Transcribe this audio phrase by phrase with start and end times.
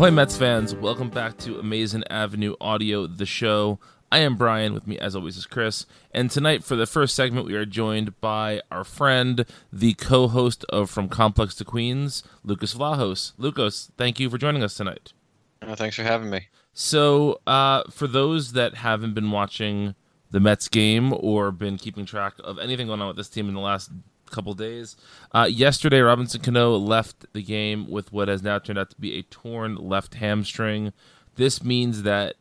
[0.00, 0.74] Ahoy, Mets fans.
[0.74, 3.78] Welcome back to Amazing Avenue Audio, the show.
[4.10, 4.72] I am Brian.
[4.72, 5.84] With me, as always, is Chris.
[6.10, 10.64] And tonight, for the first segment, we are joined by our friend, the co host
[10.70, 13.34] of From Complex to Queens, Lucas Vlahos.
[13.36, 15.12] Lucas, thank you for joining us tonight.
[15.60, 16.48] Oh, thanks for having me.
[16.72, 19.94] So, uh, for those that haven't been watching
[20.30, 23.54] the Mets game or been keeping track of anything going on with this team in
[23.54, 23.90] the last
[24.30, 24.96] couple days.
[25.32, 29.18] Uh, yesterday, Robinson Cano left the game with what has now turned out to be
[29.18, 30.92] a torn left hamstring.
[31.36, 32.36] This means that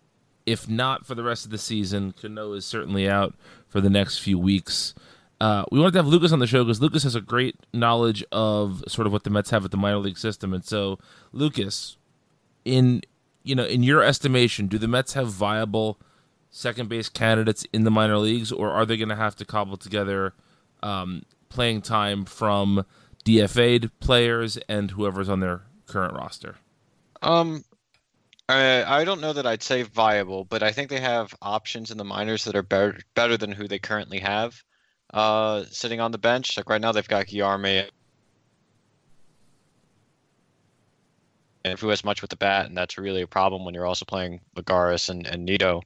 [0.46, 3.36] if not for the rest of the season, Cano is certainly out
[3.68, 4.94] for the next few weeks.
[5.40, 8.24] Uh, we wanted to have Lucas on the show because Lucas has a great knowledge
[8.32, 11.00] of sort of what the Mets have at the minor league system, and so
[11.32, 11.98] Lucas,
[12.66, 13.02] in
[13.44, 15.98] you know, in your estimation, do the Mets have viable
[16.50, 19.78] second base candidates in the minor leagues, or are they going to have to cobble
[19.78, 20.34] together
[20.84, 22.86] um, playing time from
[23.26, 26.56] DFA'd players and whoever's on their current roster?
[27.22, 27.64] Um,
[28.48, 31.98] I I don't know that I'd say viable, but I think they have options in
[31.98, 34.64] the minors that are better better than who they currently have.
[35.14, 37.90] Uh, sitting on the bench, like right now they've got Guillorme,
[41.66, 44.06] and who has much with the bat, and that's really a problem when you're also
[44.06, 45.82] playing Lagares and and Nido.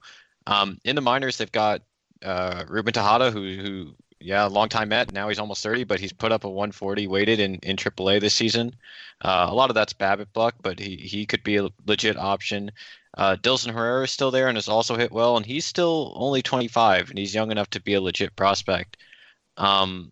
[0.47, 1.81] Um, in the minors, they've got
[2.24, 5.12] uh, Ruben Tejada, who who yeah, long time Met.
[5.12, 8.34] Now he's almost 30, but he's put up a 140 weighted in, in AAA this
[8.34, 8.74] season.
[9.22, 12.72] Uh, a lot of that's BABIP luck, but he, he could be a legit option.
[13.18, 16.42] Uh, Dilson Herrera is still there and has also hit well, and he's still only
[16.42, 18.98] 25, and he's young enough to be a legit prospect.
[19.58, 20.12] Um,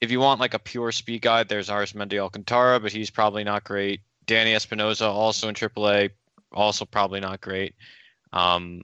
[0.00, 3.64] if you want like a pure speed guy, there's Arismendy Alcantara, but he's probably not
[3.64, 4.00] great.
[4.26, 6.10] Danny Espinosa, also in AAA,
[6.52, 7.74] also probably not great.
[8.32, 8.82] Um,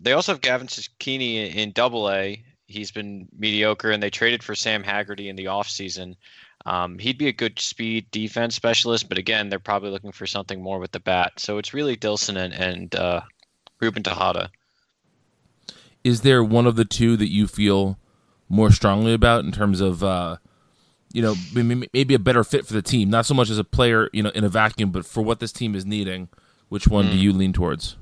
[0.00, 4.54] they also have Gavin Cecchini in Double A, he's been mediocre, and they traded for
[4.54, 6.16] Sam Haggerty in the offseason.
[6.64, 10.62] Um, he'd be a good speed defense specialist, but again, they're probably looking for something
[10.62, 11.32] more with the bat.
[11.36, 13.20] So it's really Dilson and, and uh,
[13.80, 14.50] Ruben Tejada.
[16.04, 17.98] Is there one of the two that you feel
[18.48, 20.36] more strongly about in terms of, uh,
[21.12, 23.10] you know, maybe a better fit for the team?
[23.10, 25.52] Not so much as a player, you know, in a vacuum, but for what this
[25.52, 26.28] team is needing.
[26.68, 27.12] Which one mm.
[27.12, 27.96] do you lean towards?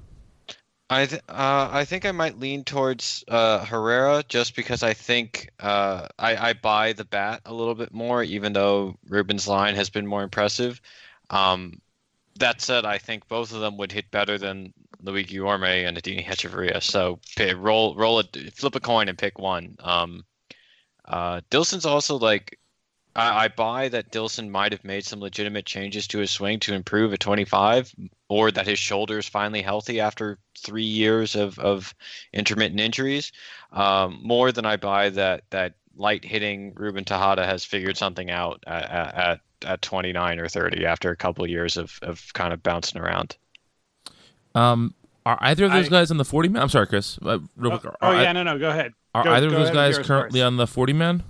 [0.92, 5.48] I th- uh, I think I might lean towards uh, Herrera just because I think
[5.60, 9.88] uh, I, I buy the bat a little bit more, even though Ruben's line has
[9.88, 10.80] been more impressive.
[11.30, 11.80] Um,
[12.40, 16.26] that said, I think both of them would hit better than Luis Guillorme and Adeiny
[16.26, 16.82] Hechavarria.
[16.82, 19.76] So pay, roll roll a flip a coin and pick one.
[19.78, 20.24] Um,
[21.04, 22.58] uh, Dilson's also like
[23.14, 26.74] I, I buy that Dilson might have made some legitimate changes to his swing to
[26.74, 27.94] improve at 25,
[28.30, 31.92] or that his shoulder is finally healthy after three years of, of
[32.32, 33.32] intermittent injuries.
[33.72, 38.62] Um, more than I buy that that light hitting Ruben Tejada has figured something out
[38.68, 42.62] at, at, at 29 or 30 after a couple of years of, of kind of
[42.62, 43.36] bouncing around.
[44.54, 44.94] Um,
[45.26, 46.62] are either of those I- guys on the 40 man?
[46.62, 47.18] I'm sorry, Chris.
[47.20, 48.92] Uh, real Oh, quick, oh, are, yeah, no, no, go ahead.
[49.14, 50.46] Are Go- either of those guys currently first.
[50.46, 51.22] on the 40 man?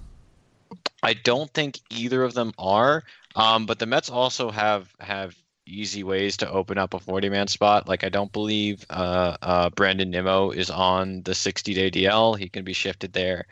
[1.03, 3.03] I don't think either of them are.
[3.37, 5.35] Um, but the Mets also have have
[5.71, 7.89] easy ways to open up a 40 man spot.
[7.89, 12.39] Like I don't believe uh, uh, Brandon Nimmo is on the 60 day DL.
[12.39, 13.47] He can be shifted there.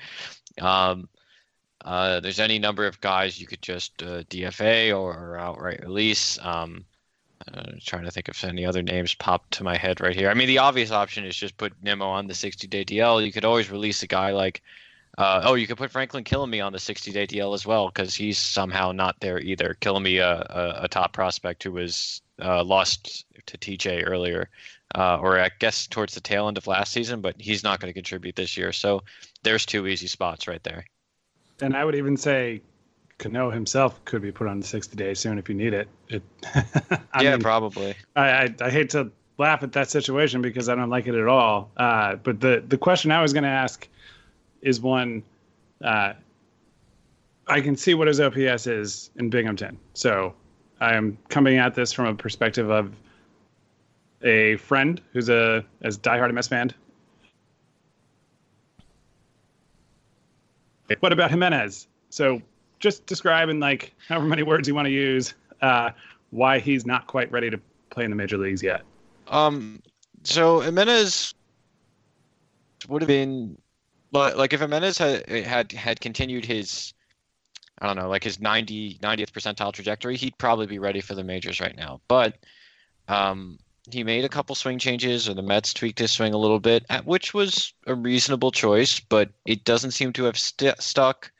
[0.60, 1.08] Um,
[1.84, 6.38] uh, there's any number of guys you could just uh, DFA or, or outright release.
[6.42, 6.84] Um,
[7.84, 10.28] trying to think if any other names pop to my head right here.
[10.28, 13.24] I mean, the obvious option is just put Nimmo on the 60 day DL.
[13.24, 14.62] You could always release a guy like
[15.18, 18.38] uh, oh, you could put Franklyn Kilome on the 60-day DL as well because he's
[18.38, 19.76] somehow not there either.
[19.80, 24.48] Kilome, a, a, a top prospect who was uh, lost to TJ earlier,
[24.94, 27.90] uh, or I guess towards the tail end of last season, but he's not going
[27.90, 28.72] to contribute this year.
[28.72, 29.02] So
[29.42, 30.84] there's two easy spots right there.
[31.60, 32.62] And I would even say
[33.18, 35.88] Cano himself could be put on the 60 day soon if you need it.
[36.08, 36.22] it
[37.20, 37.96] yeah, mean, probably.
[38.14, 41.26] I, I, I hate to laugh at that situation because I don't like it at
[41.26, 41.72] all.
[41.76, 43.88] Uh, but the, the question I was going to ask
[44.62, 45.22] is one
[45.82, 46.12] uh,
[47.46, 49.78] I can see what his OPS is in Binghamton.
[49.94, 50.34] So
[50.80, 52.94] I am coming at this from a perspective of
[54.22, 56.72] a friend who's a as diehard Mets fan.
[61.00, 61.86] What about Jimenez?
[62.10, 62.40] So
[62.80, 65.90] just describe in like however many words you want to use uh,
[66.30, 68.82] why he's not quite ready to play in the major leagues yet.
[69.28, 69.82] Um,
[70.24, 71.34] so Jimenez
[72.88, 73.58] would have been,
[74.12, 76.94] but like if Jimenez had had had continued his,
[77.78, 81.24] I don't know, like his 90 90th percentile trajectory, he'd probably be ready for the
[81.24, 82.00] majors right now.
[82.08, 82.36] But
[83.08, 83.58] um,
[83.90, 86.84] he made a couple swing changes, or the Mets tweaked his swing a little bit,
[87.04, 91.30] which was a reasonable choice, but it doesn't seem to have st- stuck.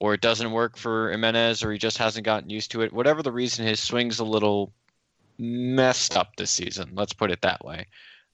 [0.00, 2.92] Or it doesn't work for Jimenez, or he just hasn't gotten used to it.
[2.92, 4.72] Whatever the reason, his swing's a little
[5.38, 6.90] messed up this season.
[6.94, 7.86] Let's put it that way.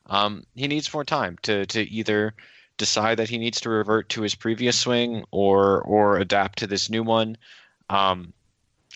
[0.07, 2.35] Um, he needs more time to to either
[2.79, 6.89] decide that he needs to revert to his previous swing or or adapt to this
[6.89, 7.37] new one.
[7.91, 8.33] Um,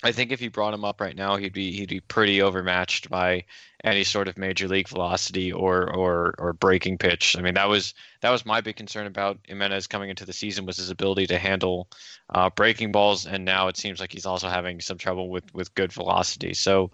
[0.05, 3.09] I think if you brought him up right now, he'd be he'd be pretty overmatched
[3.09, 3.45] by
[3.85, 7.37] any sort of major league velocity or or or breaking pitch.
[7.37, 10.67] I mean, that was that was my big concern about Jimenez coming into the season
[10.67, 11.89] was his ability to handle
[12.31, 15.75] uh, breaking balls, and now it seems like he's also having some trouble with with
[15.75, 16.55] good velocity.
[16.55, 16.91] So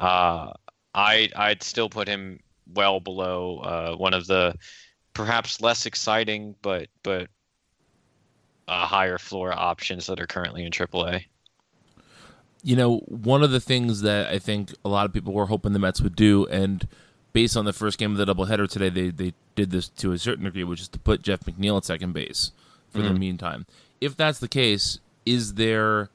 [0.00, 0.52] uh,
[0.94, 2.40] I I'd still put him
[2.74, 4.56] well below uh, one of the
[5.14, 7.28] perhaps less exciting but but
[8.68, 11.24] uh, higher floor options that are currently in AAA.
[12.62, 15.72] you know, one of the things that I think a lot of people were hoping
[15.72, 16.86] the Mets would do, and
[17.32, 20.18] based on the first game of the doubleheader today, they they did this to a
[20.18, 22.52] certain degree, which is to put Jeff McNeil at second base
[22.90, 23.18] for the Mhm.
[23.18, 23.66] meantime.
[24.00, 26.08] If that's the case, is there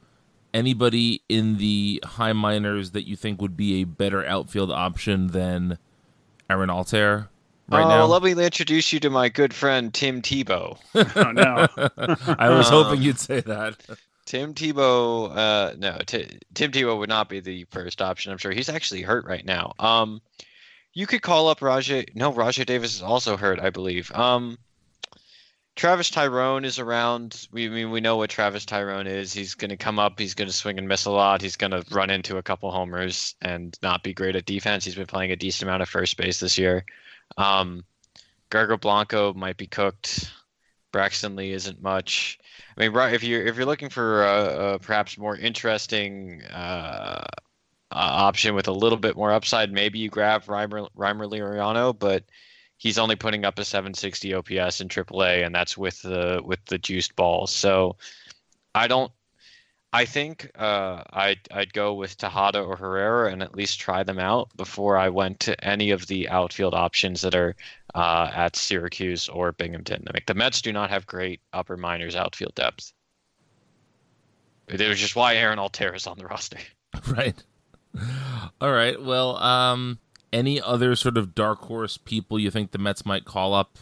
[0.54, 5.78] anybody in the high minors that you think would be a better outfield option than
[6.50, 7.28] Aaron Altherr
[7.70, 8.06] right oh, now?
[8.06, 10.78] let me introduce you to my good friend Tim Tebow.
[11.16, 11.68] Oh no!
[12.40, 13.78] I was Um, hoping you'd say that.
[14.26, 18.32] Tim Tebow, uh, no, T- Tim Tebow would not be the first option.
[18.32, 19.74] I'm sure he's actually hurt right now.
[19.78, 20.22] Um,
[20.94, 22.06] you could call up Rajay.
[22.16, 24.12] No, Rajay Davis is also hurt, I believe.
[24.14, 24.58] Um,
[25.76, 27.48] Travis Taijeron is around.
[27.52, 29.34] We I mean we know what Travis Taijeron is.
[29.34, 30.18] He's going to come up.
[30.18, 31.42] He's going to swing and miss a lot.
[31.42, 34.86] He's going to run into a couple homers and not be great at defense.
[34.86, 36.86] He's been playing a decent amount of first base this year.
[37.38, 37.84] Um,
[38.50, 40.32] Gregor Blanco might be cooked.
[40.92, 42.40] Braxton Lee isn't much.
[42.78, 47.26] I mean, if you're if you're looking for a, a perhaps more interesting uh,
[47.92, 52.24] uh, option with a little bit more upside, maybe you grab Rymer, Rymer Liriano, but
[52.78, 56.78] he's only putting up a 760 OPS in AAA, and that's with the with the
[56.78, 57.52] juiced balls.
[57.52, 57.98] So
[58.74, 59.12] I don't.
[59.96, 64.20] I think uh, I'd I'd go with Tejada or Herrera and at least try them
[64.20, 67.56] out before I went to any of the outfield options that are
[67.94, 70.04] uh, at Syracuse or Binghamton.
[70.10, 72.92] I mean, the Mets do not have great upper minors outfield depth.
[74.68, 76.60] It was just why Aaron Altherr is on the roster.
[77.08, 77.42] right.
[78.60, 79.02] All right.
[79.02, 80.00] Well, um,
[80.34, 83.78] any other sort of dark horse people you think the Mets might call up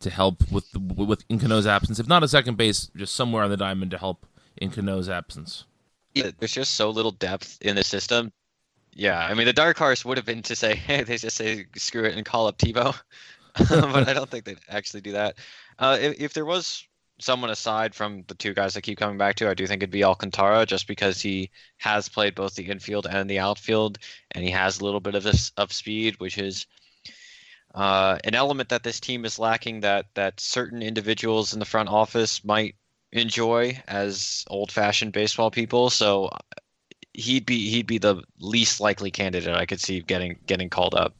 [0.00, 1.98] to help with the, with Incano's absence?
[1.98, 4.24] If not a second base, just somewhere on the diamond to help
[4.60, 5.64] Incano's absence.
[6.14, 8.32] Yeah, there's just so little depth in the system.
[8.92, 11.66] Yeah, I mean the dark horse would have been to say, hey, they just say
[11.76, 12.98] screw it and call up Tebow,
[13.68, 15.36] but I don't think they'd actually do that.
[15.78, 16.86] Uh, if, if there was
[17.20, 19.90] someone aside from the two guys I keep coming back to, I do think it'd
[19.90, 23.98] be Alcantara, just because he has played both the infield and the outfield,
[24.32, 26.66] and he has a little bit of this of speed, which is
[27.74, 29.80] uh, an element that this team is lacking.
[29.80, 32.74] That that certain individuals in the front office might
[33.12, 35.90] enjoy as old-fashioned baseball people.
[35.90, 36.30] So
[37.12, 41.14] he'd be he'd be the least likely candidate I could see getting getting called up.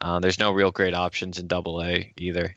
[0.00, 2.56] Uh, there's no real great options in Double A either.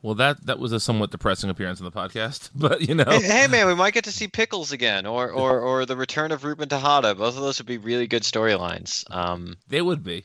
[0.00, 3.22] Well, that that was a somewhat depressing appearance on the podcast, but you know, hey,
[3.22, 6.44] hey, man, we might get to see Pickles again, or or or the return of
[6.44, 7.14] Ruben Tejada.
[7.14, 9.04] Both of those would be really good storylines.
[9.14, 10.24] Um, they would be.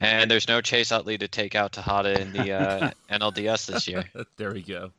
[0.00, 4.04] And there's no Chase Utley to take out Tejada in the uh, NLDS this year.
[4.36, 4.90] there we go.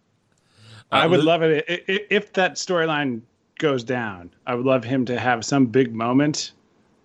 [0.92, 3.22] Uh, I would Luke- love it if that storyline
[3.60, 4.32] goes down.
[4.46, 6.52] I would love him to have some big moment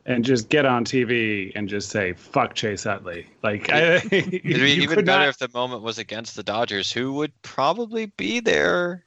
[0.06, 5.04] and just get on TV and just say "fuck Chase Utley." Like, it'd be even
[5.04, 5.28] better not...
[5.28, 9.04] if the moment was against the Dodgers, who would probably be their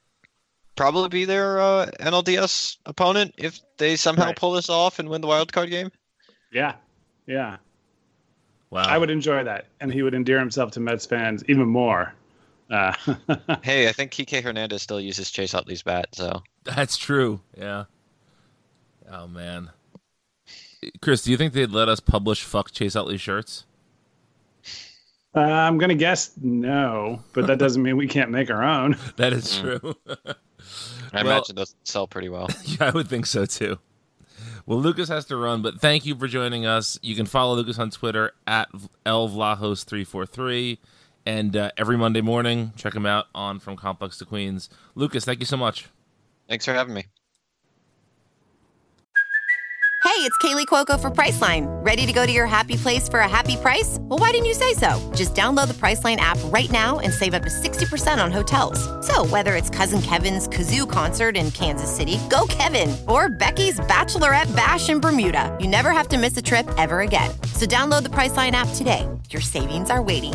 [0.76, 4.36] probably be their uh, NLDS opponent if they somehow right.
[4.36, 5.90] pull this off and win the wild card game.
[6.52, 6.74] Yeah,
[7.26, 7.56] yeah.
[8.70, 8.82] Wow.
[8.82, 12.12] I would enjoy that, and he would endear himself to Mets fans even more.
[12.70, 12.92] Uh,
[13.62, 17.40] hey, I think Kike Hernandez still uses Chase Utley's bat, so that's true.
[17.56, 17.84] Yeah.
[19.10, 19.70] Oh man.
[21.00, 23.64] Chris, do you think they'd let us publish "fuck Chase Utley" shirts?
[25.34, 28.96] Uh, I'm gonna guess no, but that doesn't mean we can't make our own.
[29.16, 29.60] that is mm.
[29.60, 29.96] true.
[31.12, 32.48] I well, imagine those sell pretty well.
[32.64, 33.78] Yeah, I would think so too.
[34.66, 36.98] Well, Lucas has to run, but thank you for joining us.
[37.02, 38.70] You can follow Lucas on Twitter at
[39.04, 40.78] lvlahos343.
[41.26, 44.68] And uh, every Monday morning, check him out on From Complex to Queens.
[44.94, 45.88] Lucas, thank you so much.
[46.48, 47.06] Thanks for having me.
[50.04, 51.64] Hey, it's Kaley Cuoco for Priceline.
[51.84, 53.96] Ready to go to your happy place for a happy price?
[54.02, 55.12] Well, why didn't you say so?
[55.14, 58.78] Just download the Priceline app right now and save up to 60% on hotels.
[59.04, 64.54] So, whether it's Cousin Kevin's Kazoo concert in Kansas City, go Kevin, or Becky's Bachelorette
[64.54, 67.30] Bash in Bermuda, you never have to miss a trip ever again.
[67.54, 69.08] So, download the Priceline app today.
[69.30, 70.34] Your savings are waiting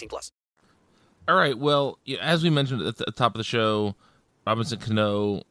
[0.09, 0.31] plus.
[1.27, 1.57] All right.
[1.57, 3.95] Well, as we mentioned at the top of the show,
[4.45, 5.43] Robinson Cano,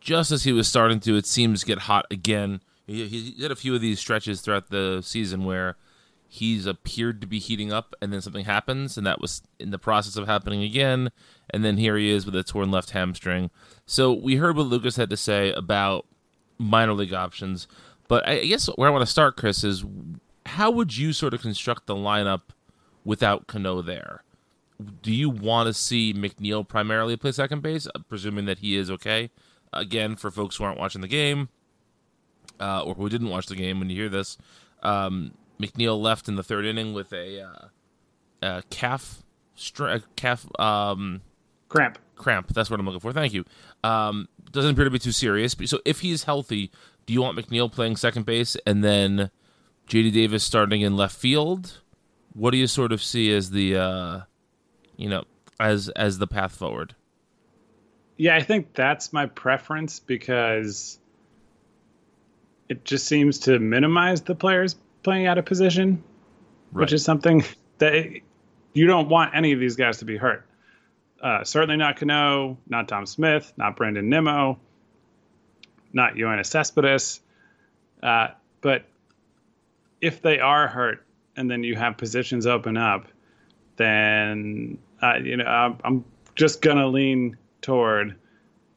[0.00, 2.60] just as he was starting to, it seems, get hot again.
[2.86, 5.76] He, he had a few of these stretches throughout the season where
[6.28, 9.78] he's appeared to be heating up and then something happens and that was in the
[9.78, 11.10] process of happening again
[11.50, 13.50] and then here he is with a torn left hamstring
[13.86, 16.04] so we heard what lucas had to say about
[16.58, 17.68] minor league options
[18.08, 19.84] but i guess where i want to start chris is
[20.46, 22.42] how would you sort of construct the lineup
[23.06, 24.22] without cano there
[25.02, 29.30] do you want to see mcneil primarily play second base presuming that he is okay
[29.72, 31.48] again for folks who aren't watching the game
[32.60, 34.36] uh, or who didn't watch the game when you hear this
[34.82, 37.68] um, McNeil left in the third inning with a, uh,
[38.42, 39.22] a calf,
[40.16, 41.22] calf um,
[41.68, 41.98] cramp.
[42.14, 42.48] Cramp.
[42.48, 43.12] That's what I'm looking for.
[43.12, 43.44] Thank you.
[43.84, 45.54] Um, doesn't appear to be too serious.
[45.66, 46.70] So if he's healthy,
[47.04, 49.30] do you want McNeil playing second base and then
[49.88, 51.80] JD Davis starting in left field?
[52.36, 54.20] What do you sort of see as the, uh,
[54.96, 55.24] you know,
[55.58, 56.94] as as the path forward?
[58.18, 60.98] Yeah, I think that's my preference because
[62.68, 66.02] it just seems to minimize the players playing out of position,
[66.72, 66.82] right.
[66.82, 67.42] which is something
[67.78, 68.20] that
[68.74, 70.44] you don't want any of these guys to be hurt.
[71.22, 74.58] Uh, certainly not Cano, not Dom Smith, not Brandon Nimmo,
[75.94, 77.20] not Yoenis Cespedes.
[78.02, 78.28] Uh,
[78.60, 78.84] but
[80.02, 81.05] if they are hurt
[81.36, 83.06] and then you have positions open up,
[83.76, 88.14] then uh, you know I'm, just gonna lean toward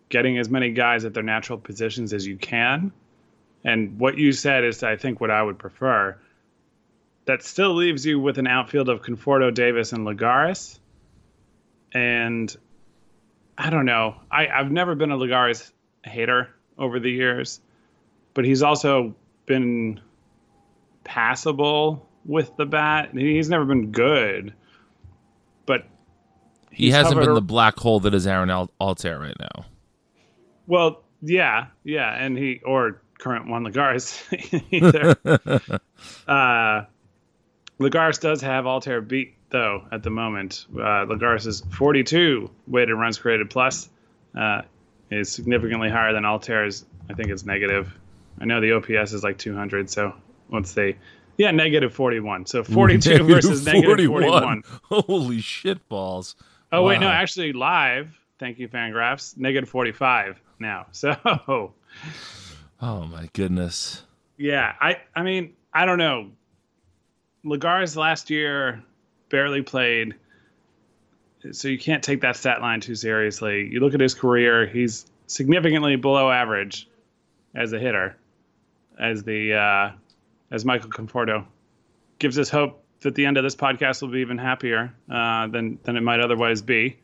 [0.07, 2.93] getting as many guys at their natural positions as you can
[3.63, 6.17] and what you said is, I think, what I would prefer.
[7.25, 10.79] That still leaves you with an outfield of Conforto, Davis, and Lagares.
[11.91, 12.55] And
[13.57, 14.15] I don't know.
[14.31, 15.71] I, I've never been a Lagares
[16.03, 17.59] hater over the years,
[18.33, 19.13] but he's also
[19.45, 19.99] been
[21.03, 23.09] passable with the bat.
[23.13, 24.53] He's never been good,
[25.65, 25.86] but
[26.71, 29.65] he hasn't been the black hole that is Aaron Altherr right now.
[30.67, 34.24] Well, yeah, yeah, and he or current Juan Lagares
[34.71, 35.15] either.
[36.27, 36.86] uh,
[37.79, 40.67] Lagares does have Altherr beat though at the moment.
[40.71, 43.89] Uh, Lagares is 42 weighted runs created plus.
[44.38, 44.62] Uh,
[45.09, 46.86] is significantly higher than Altherr's.
[47.09, 47.91] I think it's negative.
[48.39, 50.13] I know the OPS is like 200, so
[50.51, 50.98] let's say,
[51.39, 52.46] yeah, negative 41.
[52.46, 54.62] So 42 Negative versus negative 41.
[54.84, 56.36] Holy shit balls.
[56.72, 58.15] Oh wait, no, actually live.
[58.38, 59.36] Thank you, Fangraphs.
[59.38, 60.86] Negative 45 now.
[60.91, 61.74] So
[62.81, 64.03] Oh my goodness.
[64.38, 66.29] yeah, I I mean I don't know.
[67.46, 68.84] Lagares last year
[69.29, 70.13] barely played,
[71.51, 73.67] so you can't take that stat line too seriously.
[73.72, 76.88] You look at his career; he's significantly below average
[77.55, 78.17] as a hitter,
[79.00, 79.91] as the uh,
[80.51, 81.45] as Michael Conforto
[82.19, 85.79] gives us hope that the end of this podcast will be even happier uh, than
[85.83, 86.97] than it might otherwise be.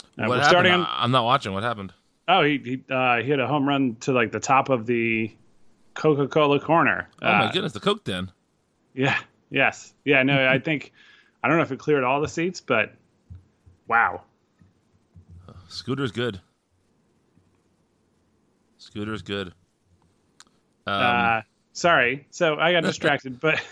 [0.00, 0.50] Uh, what we're happened?
[0.50, 1.52] starting on I'm not watching.
[1.52, 1.92] What happened?
[2.28, 5.34] Oh, he he, uh, he hit a home run to like the top of the
[5.94, 7.08] Coca Cola corner.
[7.22, 8.32] Oh my Uh, goodness, the Coke Den.
[8.94, 9.18] Yeah.
[9.50, 9.94] Yes.
[10.04, 10.22] Yeah.
[10.24, 10.92] No, I think
[11.44, 12.92] I don't know if it cleared all the seats, but
[13.86, 14.22] wow.
[15.68, 16.40] Scooter's good.
[18.78, 19.48] Scooter's good.
[20.86, 21.40] Um, uh,
[21.76, 22.26] sorry.
[22.30, 23.62] So I got distracted, but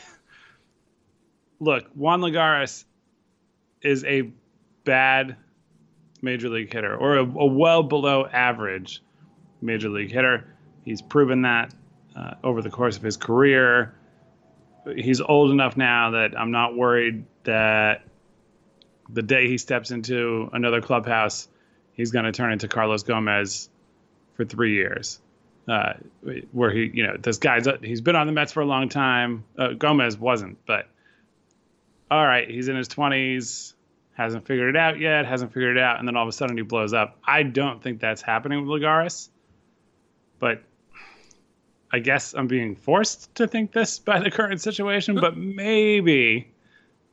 [1.59, 2.85] look, Juan Lagares
[3.83, 4.31] is a
[4.85, 5.37] bad
[6.23, 9.03] major league hitter or a, a well below average
[9.61, 10.45] major league hitter.
[10.85, 11.75] He's proven that
[12.15, 13.95] uh, over the course of his career.
[14.97, 18.03] He's old enough now that I'm not worried that
[19.09, 21.49] the day he steps into another clubhouse,
[21.93, 23.71] he's going to turn into Carlos Gomez
[24.35, 25.21] for three years.
[25.67, 25.95] Uh,
[26.53, 29.45] where he, you know, this guy's he's been on the Mets for a long time.
[29.57, 30.89] Uh, Gomez wasn't, but
[32.11, 33.73] all right, he's in his 20s,
[34.13, 36.57] hasn't figured it out yet, hasn't figured it out, and then all of a sudden
[36.57, 37.19] he blows up.
[37.25, 39.31] I don't think that's happening with Lagares,
[40.39, 40.63] but
[41.91, 46.53] I guess I'm being forced to think this by the current situation, but maybe,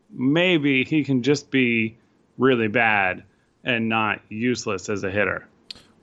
[0.09, 1.97] maybe he can just be
[2.37, 3.23] really bad
[3.63, 5.47] and not useless as a hitter.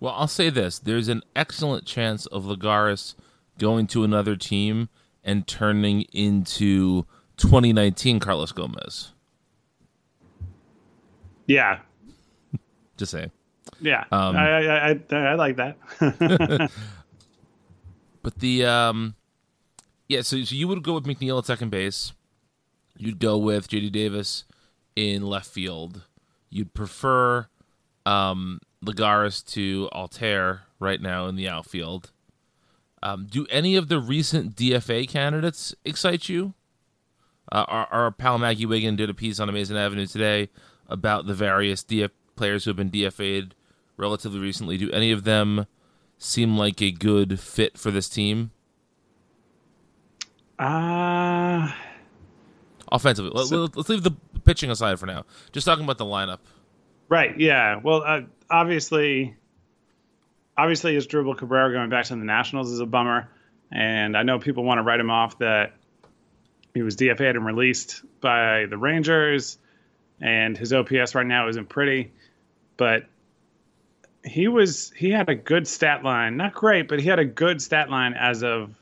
[0.00, 3.14] Well, I'll say this: there's an excellent chance of Lagares
[3.58, 4.88] going to another team
[5.24, 7.04] and turning into
[7.38, 9.12] 2019 Carlos Gomez.
[11.46, 11.80] Yeah,
[12.96, 13.30] Just saying.
[13.80, 16.70] yeah, Um, I, I, I, I like that.
[18.22, 19.14] But the um,
[20.08, 22.12] yeah, so so you would go with McNeil at second base.
[22.98, 24.44] You'd go with JD Davis
[24.96, 26.02] in left field.
[26.50, 27.46] You'd prefer
[28.04, 32.12] um, Lagares to Altherr right now in the outfield.
[33.02, 36.54] Um, do any of the recent DFA candidates excite you?
[37.50, 40.50] Uh, our, our pal Maggie Wiggin did a piece on Amazing Avenue today
[40.88, 43.54] about the various DF players who have been DFA'd
[43.96, 44.76] relatively recently.
[44.76, 45.66] Do any of them
[46.18, 48.50] seem like a good fit for this team?
[50.58, 51.72] Uh,
[52.90, 54.14] Offensively, Let, us leave the
[54.44, 55.24] pitching aside for now.
[55.52, 56.38] Just talking about the lineup.
[57.08, 57.38] Right.
[57.38, 57.80] Yeah.
[57.82, 59.36] Well, uh, obviously,
[60.56, 63.28] obviously, Asdrubal Cabrera going back to the Nationals is a bummer,
[63.70, 65.74] and I know people want to write him off that
[66.74, 69.58] he was DFA'd and released by the Rangers,
[70.20, 72.12] and his OPS right now isn't pretty,
[72.76, 73.04] but
[74.24, 77.62] he was he had a good stat line, not great, but he had a good
[77.62, 78.74] stat line as of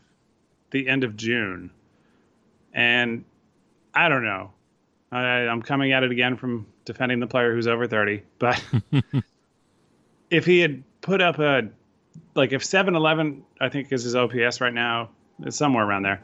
[0.71, 1.71] the end of June,
[2.73, 3.25] and
[3.95, 4.53] I don't know.
[5.13, 8.23] I, I'm coming at it again from defending the player who's over 30.
[8.39, 8.63] But
[10.31, 11.69] if he had put up a,
[12.35, 15.11] like if 7-Eleven, I think is his OPS right now,
[15.43, 16.23] it's somewhere around there.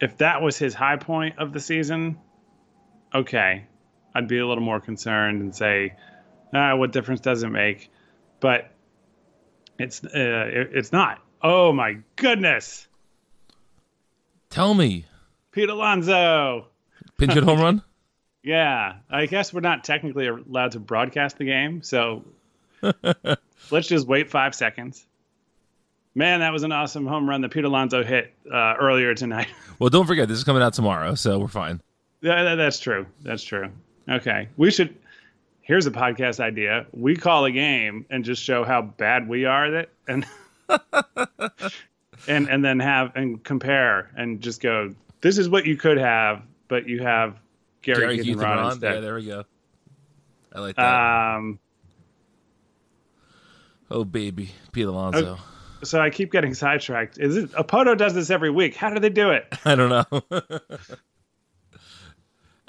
[0.00, 2.18] If that was his high point of the season,
[3.14, 3.66] okay,
[4.14, 5.94] I'd be a little more concerned and say,
[6.54, 7.90] ah, what difference does it make?
[8.40, 8.70] But
[9.78, 11.20] it's uh, it, it's not.
[11.42, 12.86] Oh my goodness,
[14.50, 15.04] Tell me,
[15.52, 16.66] Pete Alonso.
[17.18, 17.82] pinch hit home run?
[18.40, 22.24] Yeah, I guess we're not technically allowed to broadcast the game, so
[23.70, 25.06] let's just wait five seconds.
[26.14, 29.48] Man, that was an awesome home run that Pete Alonso hit uh, earlier tonight.
[29.78, 31.80] Well, don't forget this is coming out tomorrow, so we're fine.
[32.20, 33.06] Yeah, that- that's true.
[33.22, 33.70] That's true.
[34.08, 34.96] Okay, we should.
[35.60, 39.66] Here's a podcast idea: we call a game and just show how bad we are
[39.66, 40.26] at it, and
[42.26, 44.92] and and then have and compare and just go.
[45.20, 47.36] This is what you could have, but you have
[47.82, 48.72] Gary, Gary Keith Keith and and Ron Ron.
[48.72, 48.94] instead.
[48.94, 49.44] Yeah, there we go.
[50.54, 51.34] I like that.
[51.36, 51.58] Um,
[53.90, 55.38] oh baby, Pete Alonso.
[55.82, 57.18] so I keep getting sidetracked.
[57.18, 58.74] Is it Apoto does this every week?
[58.76, 59.46] How do they do it?
[59.64, 60.40] I don't know.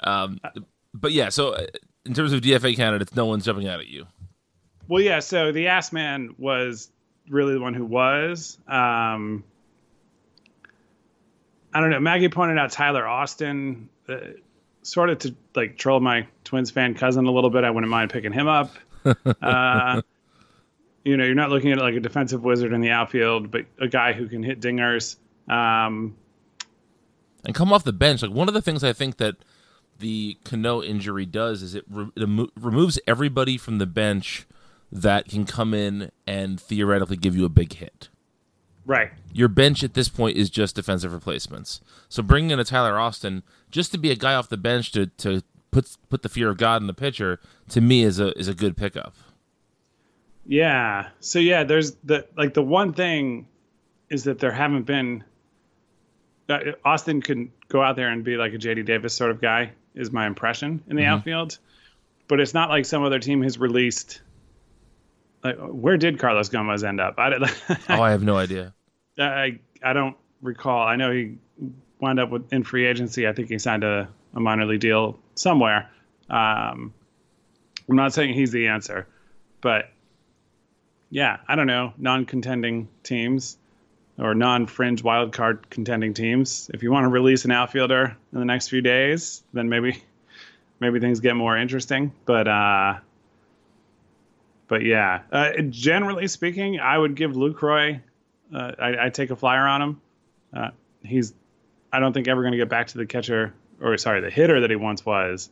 [0.00, 0.40] um,
[0.94, 1.28] but yeah.
[1.28, 1.66] So uh,
[2.04, 4.06] in terms of DFA candidates, no one's jumping out at you.
[4.88, 5.20] Well, yeah.
[5.20, 6.90] So the Ass Man was
[7.28, 8.58] really the one who was.
[8.66, 9.44] Um,
[11.72, 12.00] I don't know.
[12.00, 14.16] Maggie pointed out Tyler Austin, uh,
[14.82, 17.64] sort of to like troll my Twins fan cousin a little bit.
[17.64, 18.74] I wouldn't mind picking him up.
[19.42, 20.02] uh,
[21.04, 23.88] you know, you're not looking at like a defensive wizard in the outfield, but a
[23.88, 25.16] guy who can hit dingers.
[25.48, 26.16] Um,
[27.44, 28.22] and come off the bench.
[28.22, 29.36] Like one of the things I think that
[29.98, 34.46] the Cano injury does is it, re- it remo- removes everybody from the bench
[34.92, 38.08] that can come in and theoretically give you a big hit.
[38.84, 39.10] Right.
[39.32, 41.80] Your bench at this point is just defensive replacements.
[42.08, 45.06] So bringing in a Tyler Austin just to be a guy off the bench to,
[45.06, 48.48] to put put the fear of God in the pitcher to me is a is
[48.48, 49.14] a good pickup.
[50.46, 51.08] Yeah.
[51.20, 53.46] So yeah, there's the like the one thing
[54.08, 55.24] is that there haven't been
[56.48, 59.72] uh, Austin could go out there and be like a JD Davis sort of guy
[59.94, 61.14] is my impression in the mm-hmm.
[61.14, 61.58] outfield.
[62.28, 64.20] But it's not like some other team has released
[65.42, 67.14] like where did Carlos Gomez end up?
[67.18, 67.32] I
[67.88, 68.74] oh, I have no idea.
[69.18, 70.86] I I don't recall.
[70.86, 71.36] I know he
[72.00, 73.26] wound up with in free agency.
[73.26, 75.90] I think he signed a, a minor league deal somewhere.
[76.28, 76.92] Um,
[77.88, 79.06] I'm not saying he's the answer,
[79.60, 79.90] but
[81.10, 81.92] yeah, I don't know.
[81.98, 83.58] Non-contending teams
[84.18, 86.70] or non-fringe wild card contending teams.
[86.72, 90.02] If you want to release an outfielder in the next few days, then maybe
[90.78, 92.12] maybe things get more interesting.
[92.24, 92.98] But uh,
[94.68, 98.00] but yeah, uh, generally speaking, I would give Lucroy.
[98.54, 100.00] Uh, I, I take a flyer on him.
[100.52, 100.70] Uh,
[101.02, 101.32] he's,
[101.92, 104.60] I don't think ever going to get back to the catcher or sorry, the hitter
[104.60, 105.50] that he once was.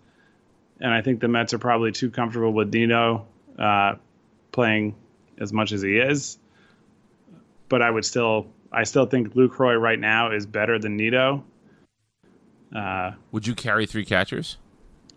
[0.81, 3.27] And I think the Mets are probably too comfortable with Dino
[3.59, 3.95] uh,
[4.53, 4.95] playing
[5.41, 6.39] as much as he is.
[7.69, 11.45] But I would still, I still think Lucroy right now is better than Nido.
[12.75, 14.59] Uh, would you carry three catchers?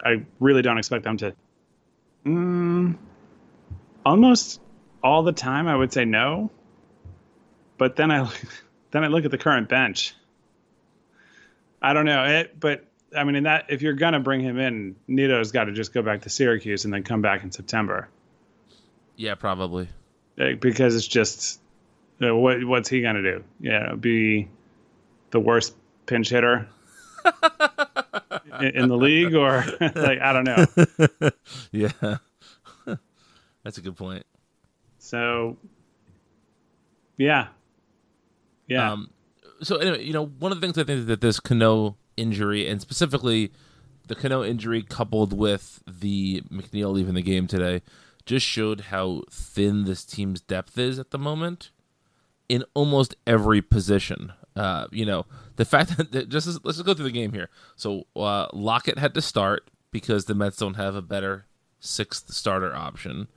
[0.03, 1.33] I really don't expect them to.
[2.25, 2.97] Mm,
[4.05, 4.61] almost
[5.03, 6.51] all the time I would say no.
[7.77, 8.29] But then I
[8.91, 10.15] then I look at the current bench.
[11.81, 14.95] I don't know it, but I mean, in that if you're gonna bring him in,
[15.07, 18.07] Nido's got to just go back to Syracuse and then come back in September.
[19.15, 19.89] Yeah, probably.
[20.59, 21.59] Because it's just
[22.19, 23.43] what what's he gonna do?
[23.59, 24.47] Yeah, be
[25.31, 25.75] the worst
[26.05, 26.67] pinch hitter
[28.59, 30.65] in, in the league, or like I don't know.
[31.71, 32.17] yeah.
[33.63, 34.25] That's a good point.
[34.97, 35.57] So,
[37.17, 37.47] yeah,
[38.67, 38.91] yeah.
[38.91, 39.11] Um,
[39.61, 42.81] so anyway, you know, one of the things I think that this Cano injury, and
[42.81, 43.51] specifically
[44.07, 47.81] the Cano injury, coupled with the McNeil leaving the game today,
[48.25, 51.71] just showed how thin this team's depth is at the moment
[52.49, 54.33] in almost every position.
[54.55, 57.49] Uh, you know, the fact that just let's just go through the game here.
[57.75, 61.45] So uh, Lockett had to start because the Mets don't have a better
[61.79, 63.27] sixth starter option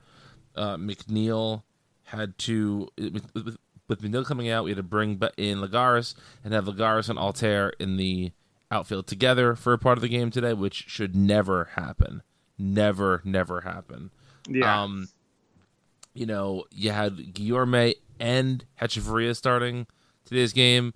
[0.55, 1.63] uh, McNeil
[2.05, 6.65] had to with, with, McNeil coming out, we had to bring in Lagares and have
[6.65, 8.31] Lagares and Altherr in the
[8.71, 12.23] outfield together for a part of the game today, which should never happen.
[12.57, 14.09] Never, never happen.
[14.47, 14.83] Yeah.
[14.83, 15.07] Um,
[16.13, 19.87] you know, you had Guillorme and Hechavarria starting
[20.23, 20.93] today's game.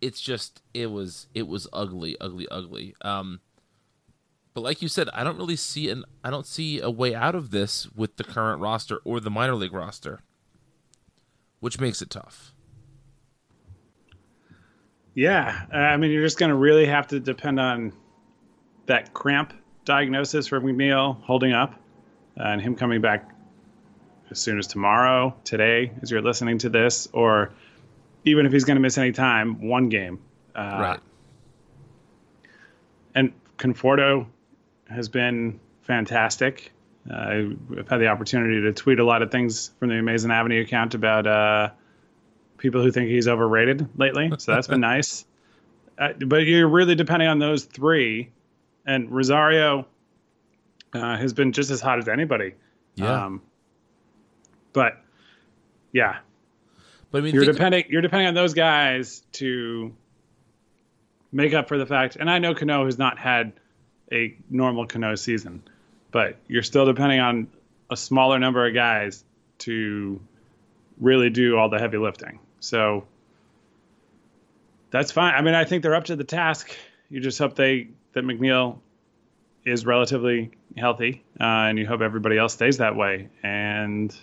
[0.00, 2.94] It's just it was it was ugly, ugly, ugly.
[3.02, 3.40] Um,
[4.54, 7.34] but like you said, I don't really see an I don't see a way out
[7.34, 10.20] of this with the current roster or the minor league roster,
[11.60, 12.54] which makes it tough.
[15.14, 17.92] Yeah, I mean, you're just going to really have to depend on
[18.86, 19.52] that cramp
[19.84, 21.74] diagnosis for McNeil holding up,
[22.36, 23.30] and him coming back
[24.30, 27.52] as soon as tomorrow, today, as you're listening to this, or
[28.24, 30.20] even if he's going to miss any time, one game.
[30.54, 31.00] Uh, right.
[33.14, 34.26] And Conforto
[34.88, 36.72] has been fantastic.
[37.10, 40.62] Uh, I've had the opportunity to tweet a lot of things from the Amazing Avenue
[40.62, 41.70] account about uh,
[42.58, 44.30] people who think he's overrated lately.
[44.38, 45.24] So that's been nice.
[45.98, 48.30] Uh, but you're really depending on those three,
[48.86, 49.86] and Rosario
[50.92, 52.54] uh, has been just as hot as anybody.
[52.94, 53.24] Yeah.
[53.24, 53.42] Um,
[54.72, 55.02] but
[55.92, 56.18] yeah.
[57.10, 59.92] But I mean, you're depending you're depending on those guys to
[61.32, 62.16] make up for the fact.
[62.16, 63.52] And I know Cano has not had
[64.12, 65.62] a normal Cano season,
[66.10, 67.48] but you're still depending on
[67.90, 69.24] a smaller number of guys
[69.58, 70.20] to
[71.00, 72.38] really do all the heavy lifting.
[72.60, 73.06] So
[74.90, 75.34] that's fine.
[75.34, 76.70] I mean, I think they're up to the task.
[77.08, 78.78] You just hope they that McNeil
[79.64, 83.28] is relatively healthy, uh, and you hope everybody else stays that way.
[83.42, 84.14] And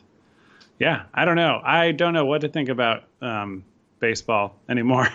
[0.80, 1.62] yeah, I don't know.
[1.64, 3.64] I don't know what to think about um,
[4.00, 5.08] baseball anymore.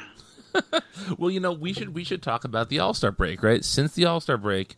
[1.18, 3.64] well, you know, we should we should talk about the All Star break, right?
[3.64, 4.76] Since the All Star break,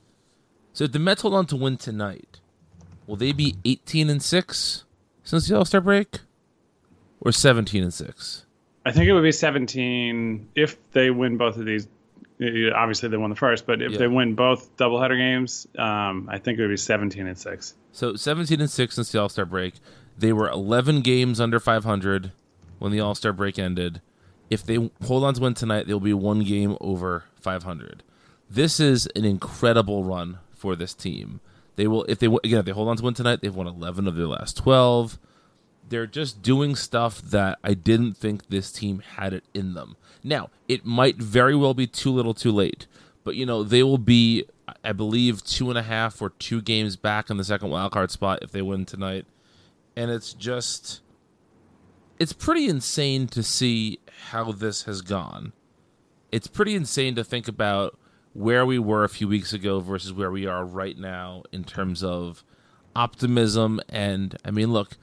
[0.73, 2.41] so if the Mets hold on to win tonight,
[3.07, 4.85] will they be eighteen and six
[5.23, 6.21] since the All Star break,
[7.21, 8.47] or seventeen and six?
[8.87, 11.89] I think it would be seventeen if they win both of these
[12.41, 13.99] obviously they won the first, but if Yeah.
[13.99, 17.75] they win both doubleheader games, um, I think it would be 17 and six.
[17.93, 19.75] So 17 and 6 since the All Star break.
[20.19, 22.33] They were 11 games under 500
[22.79, 24.01] when the All Star break ended.
[24.51, 28.03] If they hold on to win tonight, they'll be one game over 500.
[28.51, 31.41] This is an incredible run for this team.
[31.77, 34.07] They will, if they again, if they hold on to win tonight, they've won 11
[34.07, 35.19] of their last 12.
[35.89, 39.97] They're just doing stuff that I didn't think this team had it in them.
[40.25, 42.87] Now, it might very well be too little, too late,
[43.23, 44.47] but you know they will be,
[44.83, 48.39] I believe, two and a half or two games back in the second wildcard spot
[48.43, 49.27] if they win tonight,
[49.95, 51.03] and it's just,
[52.19, 55.53] it's pretty insane to see how this has gone.
[56.33, 57.99] It's pretty insane to think about
[58.33, 62.03] where we were a few weeks ago versus where we are right now in terms
[62.03, 62.43] of
[62.97, 64.97] optimism and I mean, look,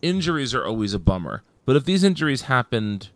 [0.00, 1.42] injuries are always a bummer.
[1.66, 3.10] But if these injuries happened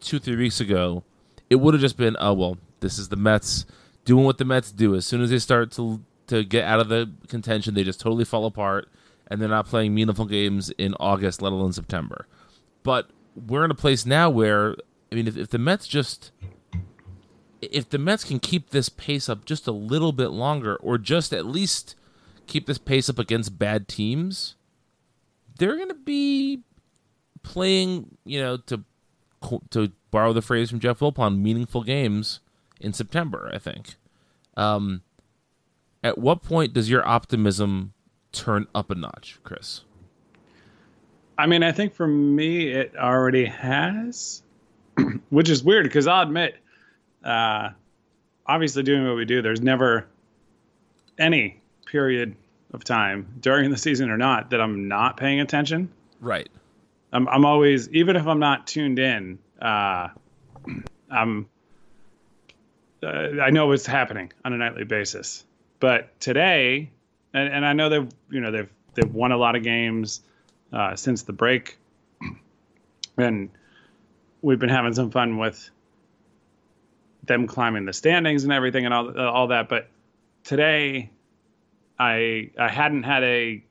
[0.00, 1.04] two, three weeks ago,
[1.50, 3.66] it would have just been, oh well, this is the Mets
[4.04, 4.94] doing what the Mets do.
[4.94, 8.24] As soon as they start to to get out of the contention, they just totally
[8.24, 8.88] fall apart,
[9.28, 12.26] and they're not playing meaningful games in August, let alone September.
[12.82, 14.76] But we're in a place now where,
[15.10, 16.32] I mean, if, if the Mets just
[17.60, 21.32] if the Mets can keep this pace up just a little bit longer, or just
[21.32, 21.94] at least
[22.46, 24.54] keep this pace up against bad teams,
[25.58, 26.60] they're going to be
[27.42, 28.84] playing, you know, to
[29.70, 32.40] to borrow the phrase from Jeff Wilpon, meaningful games
[32.80, 33.50] in September.
[33.52, 33.96] I think.
[34.56, 35.02] Um,
[36.02, 37.92] at what point does your optimism
[38.32, 39.82] turn up a notch, Chris?
[41.36, 44.42] I mean, I think for me, it already has,
[45.30, 46.56] which is weird because I'll admit,
[47.24, 47.70] uh,
[48.46, 50.06] obviously doing what we do, there's never
[51.18, 52.34] any period
[52.72, 55.90] of time during the season or not that I'm not paying attention.
[56.20, 56.48] Right.
[57.12, 60.08] I'm, I'm always, even if I'm not tuned in, uh,
[61.10, 61.48] I'm,
[63.02, 65.44] uh, I know what's happening on a nightly basis.
[65.80, 66.90] But today,
[67.32, 70.20] and, and I know they've, you know, they've, they've won a lot of games
[70.72, 71.78] uh, since the break,
[73.16, 73.50] and
[74.42, 75.70] we've been having some fun with
[77.24, 79.68] them climbing the standings and everything and all all that.
[79.68, 79.88] But
[80.44, 81.10] today,
[81.98, 83.62] I I hadn't had a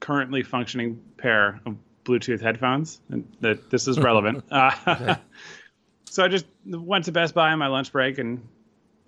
[0.00, 4.44] currently functioning pair of Bluetooth headphones, and that this is relevant.
[4.50, 5.16] uh,
[6.06, 8.46] so I just went to Best Buy on my lunch break and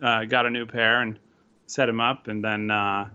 [0.02, 1.18] uh, got a new pair and
[1.66, 2.70] set them up, and then.
[2.70, 3.08] Uh,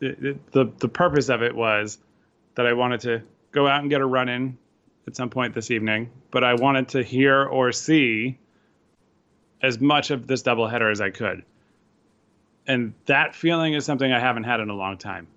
[0.00, 1.98] it, it, the the purpose of it was
[2.56, 4.58] that I wanted to go out and get a run in
[5.06, 8.38] at some point this evening, but I wanted to hear or see
[9.62, 11.44] as much of this doubleheader as I could.
[12.66, 15.28] And that feeling is something I haven't had in a long time.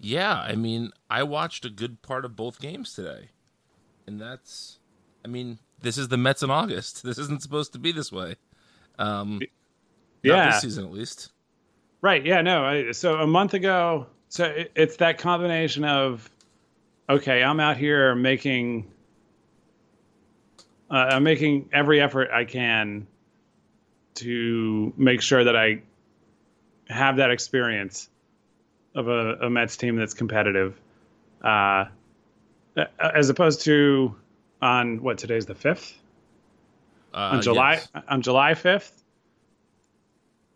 [0.00, 3.30] Yeah, I mean, I watched a good part of both games today.
[4.06, 4.78] And that's
[5.24, 7.02] I mean, this is the Mets in August.
[7.04, 8.36] This isn't supposed to be this way.
[8.98, 9.42] Um not
[10.22, 10.50] Yeah.
[10.50, 11.32] this season at least.
[12.00, 12.24] Right.
[12.24, 12.42] Yeah.
[12.42, 12.64] No.
[12.64, 16.28] I, so a month ago, so it, it's that combination of,
[17.08, 18.90] okay, I'm out here making,
[20.90, 23.06] uh, I'm making every effort I can
[24.16, 25.82] to make sure that I
[26.88, 28.08] have that experience
[28.98, 30.78] of a, a Mets team that's competitive,
[31.42, 31.86] uh,
[32.98, 34.14] as opposed to
[34.60, 35.94] on what today's the fifth
[37.14, 37.88] Uh, on July yes.
[38.08, 39.04] on July fifth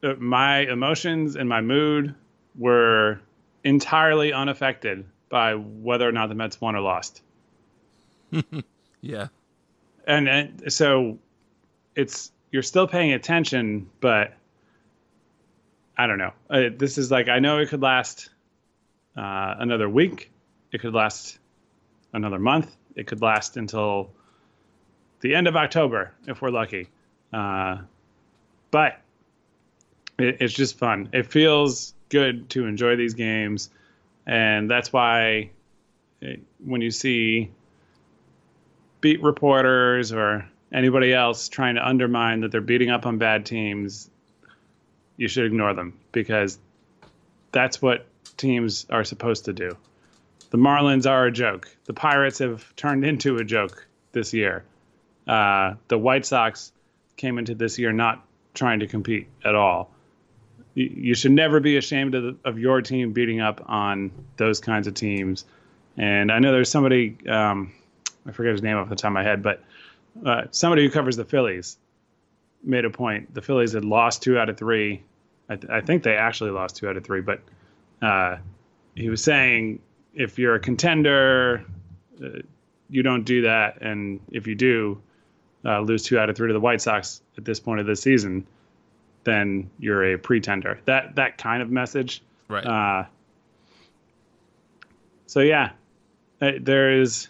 [0.02, 2.14] uh, my emotions and my mood
[2.58, 3.20] were
[3.64, 7.22] entirely unaffected by whether or not the Mets won or lost.
[9.02, 9.28] Yeah.
[10.06, 11.18] And, and so
[11.96, 14.34] it's you're still paying attention, but
[15.98, 16.32] I don't know.
[16.48, 18.30] Uh, this is like I know it could last
[19.16, 20.30] uh, another week.
[20.72, 21.38] It could last
[22.12, 22.74] another month.
[22.96, 24.10] It could last until
[25.20, 26.88] the end of October if we're lucky.
[27.32, 27.78] Uh,
[28.70, 29.00] but
[30.18, 31.08] it, it's just fun.
[31.12, 33.70] It feels good to enjoy these games,
[34.26, 35.50] and that's why
[36.22, 37.50] eh, when you see
[39.00, 44.10] beat reporters or anybody else trying to undermine that they're beating up on bad teams,
[45.16, 46.58] you should ignore them because
[47.50, 48.06] that's what
[48.42, 49.76] teams are supposed to do.
[50.50, 51.74] The Marlins are a joke.
[51.86, 54.64] The Pirates have turned into a joke this year.
[55.26, 56.72] Uh, the White Sox
[57.16, 59.90] came into this year not trying to compete at all.
[60.74, 64.86] You, should never be ashamed of, the, of your team beating up on those kinds
[64.86, 65.44] of teams.
[65.98, 67.72] And I know there's somebody, um,
[68.26, 69.62] I forget his name off the top of my head, but
[70.24, 71.76] uh, somebody who covers the Phillies
[72.64, 73.34] made a point.
[73.34, 75.02] The Phillies had lost two out of three.
[75.48, 77.40] I, th- I think they actually lost two out of three, but
[78.02, 78.36] uh,
[78.94, 79.80] he was saying
[80.14, 81.64] if you're a contender,
[82.22, 82.40] uh,
[82.90, 85.00] you don't do that, and if you do,
[85.64, 87.96] uh, lose two out of three to the White Sox at this point of the
[87.96, 88.46] season,
[89.24, 90.80] then you're a pretender.
[90.84, 92.22] That that kind of message.
[92.48, 92.66] Right.
[92.66, 93.04] Uh,
[95.26, 95.70] so yeah,
[96.40, 97.28] uh, there is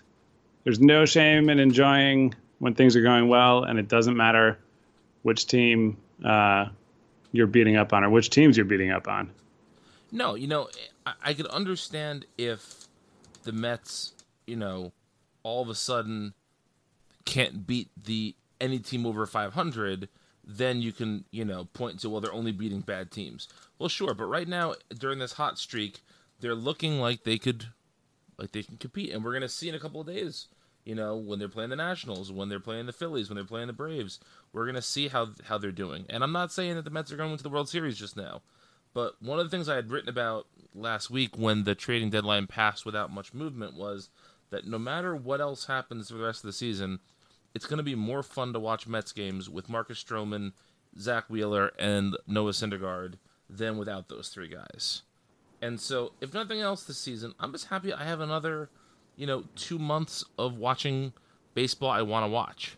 [0.64, 4.58] there's no shame in enjoying when things are going well, and it doesn't matter
[5.22, 6.66] which team uh,
[7.30, 9.30] you're beating up on or which teams you're beating up on.
[10.12, 10.68] No, you know,
[11.06, 12.86] I, I could understand if
[13.42, 14.12] the Mets,
[14.46, 14.92] you know,
[15.42, 16.34] all of a sudden
[17.24, 20.08] can't beat the any team over 500
[20.44, 23.48] then you can you know point to well they're only beating bad teams.
[23.78, 26.00] Well sure but right now during this hot streak
[26.40, 27.66] they're looking like they could
[28.38, 29.10] like they can compete.
[29.12, 30.48] And we're going to see in a couple of days
[30.84, 33.68] you know when they're playing the nationals when they're playing the phillies when they're playing
[33.68, 34.18] the braves
[34.52, 36.04] we're going to see how how they're doing.
[36.08, 38.42] And i'm not saying that the mets are going to the world series just now
[38.94, 42.46] but one of the things i had written about last week when the trading deadline
[42.46, 44.08] passed without much movement was
[44.50, 46.98] that no matter what else happens for the rest of the season
[47.54, 50.52] it's going to be more fun to watch Mets games with Marcus Stroman,
[50.98, 53.14] Zack Wheeler, and Noah Syndergaard
[53.48, 55.02] than without those three guys.
[55.60, 58.70] And so, if nothing else this season, I'm just happy I have another,
[59.16, 61.12] you know, two months of watching
[61.54, 62.76] baseball I want to watch.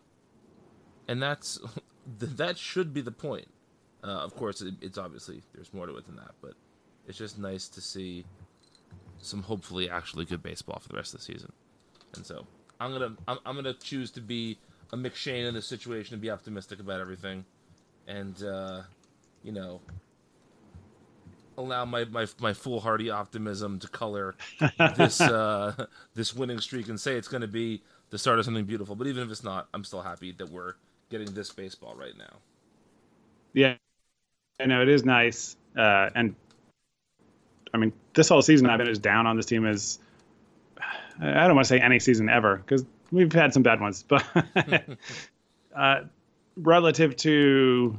[1.08, 1.58] And that's
[2.18, 3.48] that should be the point.
[4.04, 6.52] Uh, of course, it, it's obviously there's more to it than that, but
[7.08, 8.24] it's just nice to see
[9.18, 11.50] some hopefully actually good baseball for the rest of the season.
[12.14, 12.46] And so,
[12.80, 14.58] I'm gonna I'm, I'm gonna choose to be
[14.92, 17.44] a McShane in this situation and be optimistic about everything,
[18.06, 18.82] and uh,
[19.42, 19.80] you know
[21.56, 24.34] allow my, my my foolhardy optimism to color
[24.96, 28.64] this uh, this winning streak and say it's going to be the start of something
[28.64, 28.94] beautiful.
[28.94, 30.74] But even if it's not, I'm still happy that we're
[31.10, 32.36] getting this baseball right now.
[33.52, 33.76] Yeah,
[34.60, 36.36] I know it is nice, uh, and
[37.72, 39.98] I mean this whole season I've been as down on this team as
[41.20, 44.24] I don't want to say any season ever because we've had some bad ones, but
[45.76, 46.02] uh,
[46.56, 47.98] relative to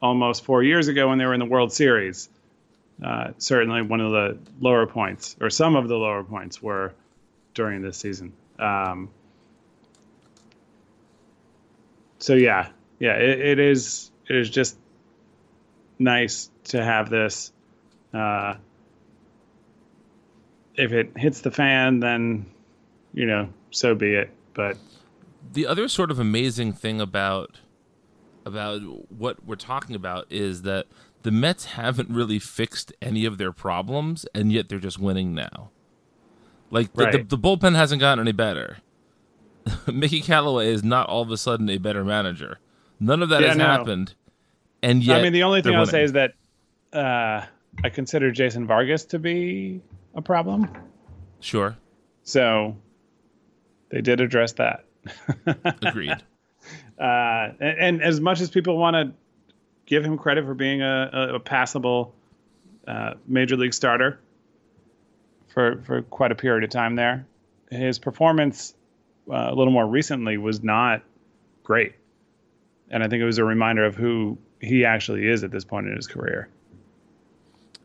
[0.00, 2.28] almost four years ago when they were in the World Series,
[3.04, 6.94] uh, certainly one of the lower points, or some of the lower points, were
[7.54, 8.32] during this season.
[8.60, 9.10] Um,
[12.20, 12.68] so yeah,
[13.00, 14.10] yeah, it, it is.
[14.28, 14.76] It is just
[15.98, 17.52] nice to have this.
[18.12, 18.54] Uh,
[20.74, 22.46] if it hits the fan, then
[23.12, 24.30] you know, so be it.
[24.54, 24.76] But
[25.52, 27.58] the other sort of amazing thing about
[28.44, 28.80] about
[29.12, 30.86] what we're talking about is that
[31.22, 35.70] the Mets haven't really fixed any of their problems, and yet they're just winning now.
[36.70, 37.28] Like the, right.
[37.28, 38.78] the, the bullpen hasn't gotten any better.
[39.92, 42.58] Mickey Callaway is not all of a sudden a better manager.
[43.00, 43.64] None of that yeah, has no.
[43.64, 44.14] happened,
[44.82, 45.90] and yet I mean the only thing I'll winning.
[45.90, 46.34] say is that
[46.92, 47.44] uh,
[47.84, 49.80] I consider Jason Vargas to be
[50.14, 50.68] a problem.
[51.40, 51.76] Sure.
[52.22, 52.76] So
[53.90, 54.84] they did address that.
[55.82, 56.16] Agreed.
[56.98, 59.12] Uh, and, and, as much as people want to
[59.86, 62.12] give him credit for being a, a, a passable
[62.86, 64.18] uh, major league starter
[65.46, 67.24] for for quite a period of time there,
[67.70, 68.74] his performance
[69.30, 71.02] uh, a little more recently was not
[71.62, 71.94] great,
[72.90, 75.86] and I think it was a reminder of who he actually is at this point
[75.86, 76.48] in his career.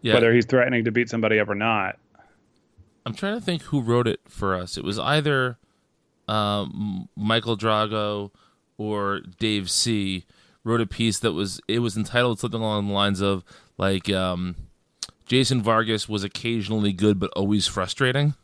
[0.02, 0.16] Yeah.
[0.16, 1.98] Whether he's threatening to beat somebody up or not.
[3.06, 4.78] I'm trying to think who wrote it for us.
[4.78, 5.58] It was either
[6.28, 8.32] um, Michael Drago
[8.78, 10.26] or Dave C.
[10.64, 13.44] wrote a piece that was it was entitled something along the lines of
[13.78, 14.56] like um,
[15.26, 18.36] Jason Vargas was occasionally good but always frustrating.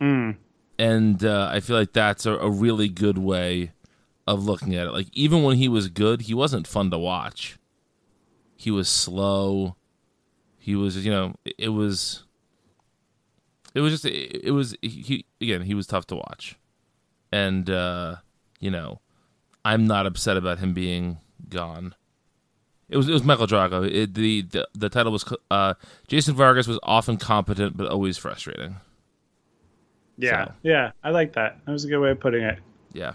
[0.00, 0.36] Mm.
[0.78, 3.72] And uh, I feel like that's a, a really good way
[4.26, 4.92] of looking at it.
[4.92, 7.58] Like even when he was good, he wasn't fun to watch.
[8.56, 9.76] He was slow.
[10.58, 12.24] He was, you know, it, it was
[13.74, 16.56] it was just it, it was he again he was tough to watch,
[17.32, 18.16] and uh,
[18.60, 19.00] you know,
[19.64, 21.94] I'm not upset about him being gone.
[22.88, 23.90] It was it was Michael Drago.
[23.90, 25.74] It, the, the the title was uh,
[26.06, 28.76] Jason Vargas was often competent but always frustrating.
[30.16, 30.52] Yeah, so.
[30.62, 31.58] yeah, I like that.
[31.66, 32.60] That was a good way of putting it.
[32.92, 33.14] Yeah.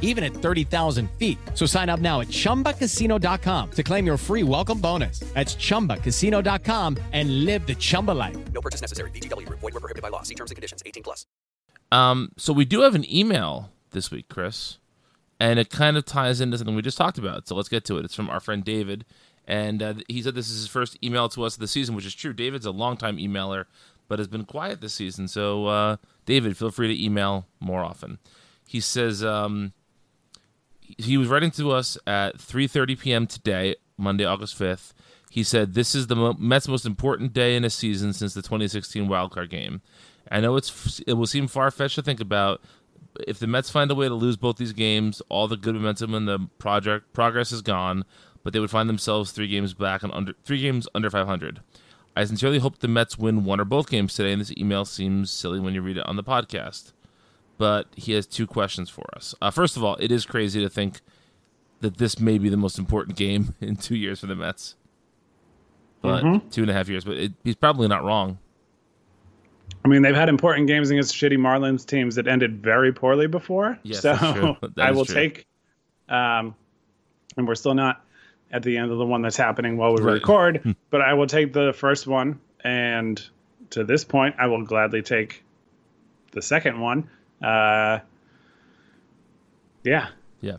[0.00, 1.38] even at 30,000 feet.
[1.54, 5.20] So sign up now at ChumbaCasino.com to claim your free welcome bonus.
[5.34, 8.36] That's ChumbaCasino.com and live the Chumba life.
[8.52, 9.10] No purchase necessary.
[9.12, 9.48] VGW.
[9.48, 10.22] Void were prohibited by law.
[10.22, 10.82] See terms and conditions.
[10.84, 11.26] 18 plus.
[11.92, 14.78] Um, so we do have an email this week, Chris,
[15.38, 17.46] and it kind of ties into something we just talked about.
[17.46, 18.04] So let's get to it.
[18.04, 19.04] It's from our friend David,
[19.46, 22.06] and uh, he said this is his first email to us of the season, which
[22.06, 22.32] is true.
[22.32, 23.66] David's a longtime emailer,
[24.08, 25.28] but has been quiet this season.
[25.28, 28.18] So, uh, David, feel free to email more often.
[28.66, 29.72] He says um,
[30.98, 33.26] he was writing to us at 3:30 p.m.
[33.26, 34.92] today, Monday, August 5th.
[35.30, 39.06] He said this is the Mets' most important day in a season since the 2016
[39.06, 39.82] wildcard game.
[40.30, 42.60] I know it's it will seem far fetched to think about.
[43.26, 46.14] If the Mets find a way to lose both these games, all the good momentum
[46.14, 48.04] in the project progress is gone.
[48.42, 51.60] But they would find themselves three games back and under three games under 500.
[52.14, 54.32] I sincerely hope the Mets win one or both games today.
[54.32, 56.92] And this email seems silly when you read it on the podcast,
[57.58, 59.34] but he has two questions for us.
[59.40, 61.00] Uh, first of all, it is crazy to think
[61.80, 64.74] that this may be the most important game in two years for the Mets.
[66.02, 66.50] But Mhm.
[66.50, 68.38] two and a half years, but it, he's probably not wrong.
[69.84, 73.78] I mean, they've had important games against shitty Marlins teams that ended very poorly before.
[73.82, 74.56] Yes, so that's true.
[74.78, 75.14] I will true.
[75.14, 75.46] take,
[76.08, 76.54] um,
[77.36, 78.04] and we're still not
[78.52, 80.14] at the end of the one that's happening while we Right.
[80.14, 82.40] record, but I will take the first one.
[82.62, 83.22] And
[83.70, 85.44] to this point, I will gladly take
[86.32, 87.08] the second one.
[87.42, 88.00] Uh,
[89.84, 90.08] yeah.
[90.40, 90.56] Yeah.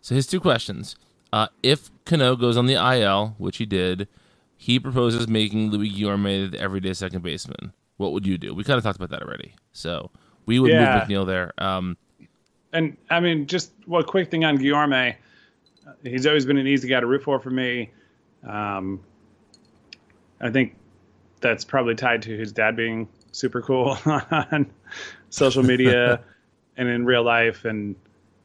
[0.00, 0.96] So his two questions:
[1.32, 4.08] uh, If Cano goes on the IL, which he did,
[4.56, 7.72] he proposes making Luis Guillorme the everyday second baseman.
[7.96, 8.54] What would you do?
[8.54, 9.54] We kind of talked about that already.
[9.72, 10.10] So
[10.46, 10.94] we would Yeah.
[10.94, 11.52] move McNeil there.
[11.58, 11.96] Um,
[12.72, 15.14] And I mean, just one quick thing on Guillorme.
[15.86, 17.90] Uh, He's always been an easy guy to root for for me.
[18.46, 19.00] Um,
[20.40, 20.74] I think
[21.40, 24.70] that's probably tied to his dad being super cool on
[25.34, 26.20] social media
[26.76, 27.96] and in real life, and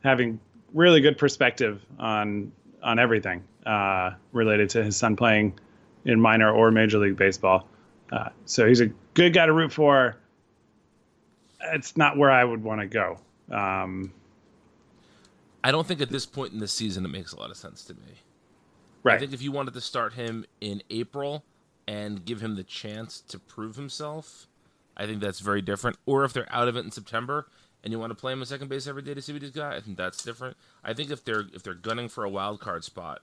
[0.03, 0.39] having
[0.73, 5.57] really good perspective on on everything uh, related to his son playing
[6.05, 7.67] in minor or major league baseball.
[8.11, 10.15] Uh, so he's a good guy to root for.
[11.61, 13.19] It's not where I would want to go.
[13.51, 14.13] Um,
[15.63, 17.83] I don't think at this point in the season it makes a lot of sense
[17.85, 18.21] to me.
[19.03, 19.15] Right.
[19.15, 21.43] I think if you wanted to start him in April
[21.87, 24.47] and give him the chance to prove himself,
[24.99, 25.97] I think that's very different.
[26.05, 27.47] Or if they're out of it in September
[27.83, 29.51] and you want to play him at second base every day to see what he's
[29.51, 30.57] got, I think that's different.
[30.83, 33.21] I think if they're if they're gunning for a wild card spot,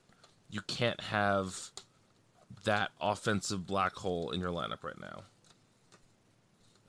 [0.51, 1.71] you can't have
[2.65, 5.23] that offensive black hole in your lineup right now.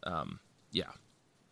[0.04, 0.40] Um,
[0.72, 0.92] yeah.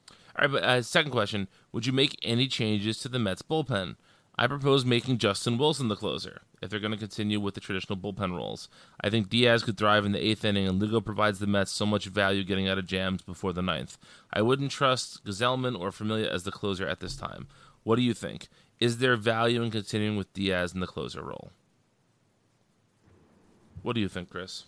[0.10, 3.98] All right, but uh, second question: Would you make any changes to the Mets bullpen?
[4.38, 7.98] I propose making Justin Wilson the closer if they're going to continue with the traditional
[7.98, 8.68] bullpen roles.
[9.00, 11.86] I think Diaz could thrive in the eighth inning, and Lugo provides the Mets so
[11.86, 13.98] much value getting out of jams before the ninth.
[14.34, 17.48] I wouldn't trust Gsellman or Familia as the closer at this time.
[17.84, 18.50] What do you think?
[18.80, 21.52] Is there value in continuing with Diaz in the closer role?
[23.84, 24.66] What do you think, Chris?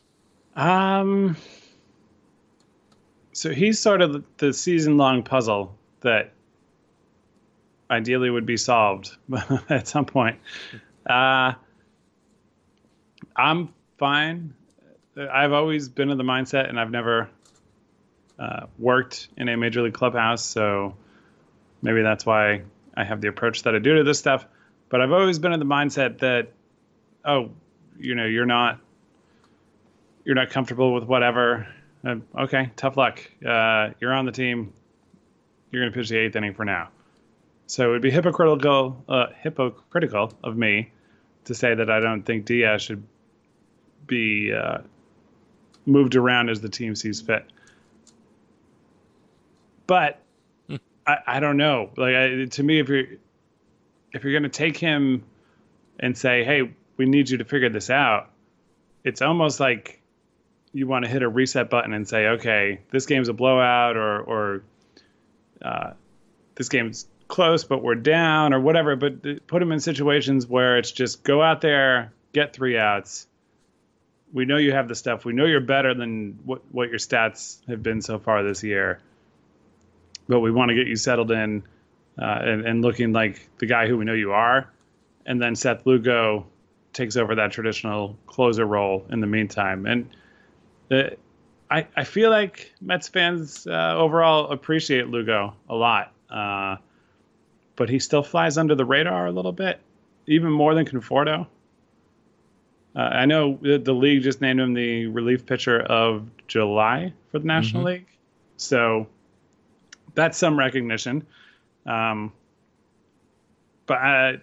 [0.56, 1.36] Um.
[3.34, 6.32] So he's sort of the season-long puzzle that
[7.90, 9.16] ideally would be solved
[9.70, 10.40] at some point.
[11.06, 11.54] Uh,
[13.36, 14.54] I'm fine.
[15.18, 17.30] I've always been of the mindset, and I've never
[18.38, 20.96] uh, worked in a major league clubhouse, so
[21.82, 22.64] maybe that's why
[22.96, 24.46] I have the approach that I do to this stuff.
[24.90, 26.50] But I've always been of the mindset that,
[27.26, 27.52] oh,
[28.00, 28.80] you know, you're not
[30.24, 31.68] you're not comfortable with whatever.
[32.06, 33.20] Uh, okay, tough luck.
[33.46, 34.74] Uh, you're on the team.
[35.72, 36.90] You're going to pitch the eighth inning for now.
[37.68, 40.92] So it would be hypocritical, uh, hypocritical of me
[41.46, 43.04] to say that I don't think Diaz should
[44.06, 44.80] be uh,
[45.86, 47.46] moved around as the team sees fit.
[49.86, 50.20] But
[51.06, 51.90] I, I don't know.
[51.98, 53.06] Like I, to me, if you're
[54.14, 55.24] if you're going to take him
[56.00, 58.30] and say, "Hey, we need you to figure this out,"
[59.04, 60.02] it's almost like
[60.74, 64.22] you want to hit a reset button and say, "Okay, this game's a blowout," or
[64.22, 64.64] or
[65.62, 65.92] uh,
[66.56, 68.96] this game's close, but we're down, or whatever.
[68.96, 73.28] But put him in situations where it's just go out there, get three outs.
[74.34, 75.26] We know you have the stuff.
[75.26, 79.00] We know you're better than what what your stats have been so far this year.
[80.28, 81.64] But we want to get you settled in
[82.20, 84.70] uh, and, and looking like the guy who we know you are.
[85.26, 86.48] And then Seth Lugo
[86.94, 89.86] takes over that traditional closer role in the meantime.
[89.86, 90.10] And
[90.92, 91.16] uh,
[91.70, 96.14] I, I feel like Mets fans uh, overall appreciate Lugo a lot.
[96.30, 96.78] Uh,
[97.78, 99.80] but he still flies under the radar a little bit,
[100.26, 101.48] even more than Conforto.
[102.96, 107.40] Uh, I know the, the league just named him the relief pitcher of July for
[107.40, 107.86] the National Mhm.
[107.86, 108.06] League.
[108.58, 109.08] So
[110.16, 111.26] that's some recognition.
[111.86, 112.34] Um,
[113.86, 114.34] but uh,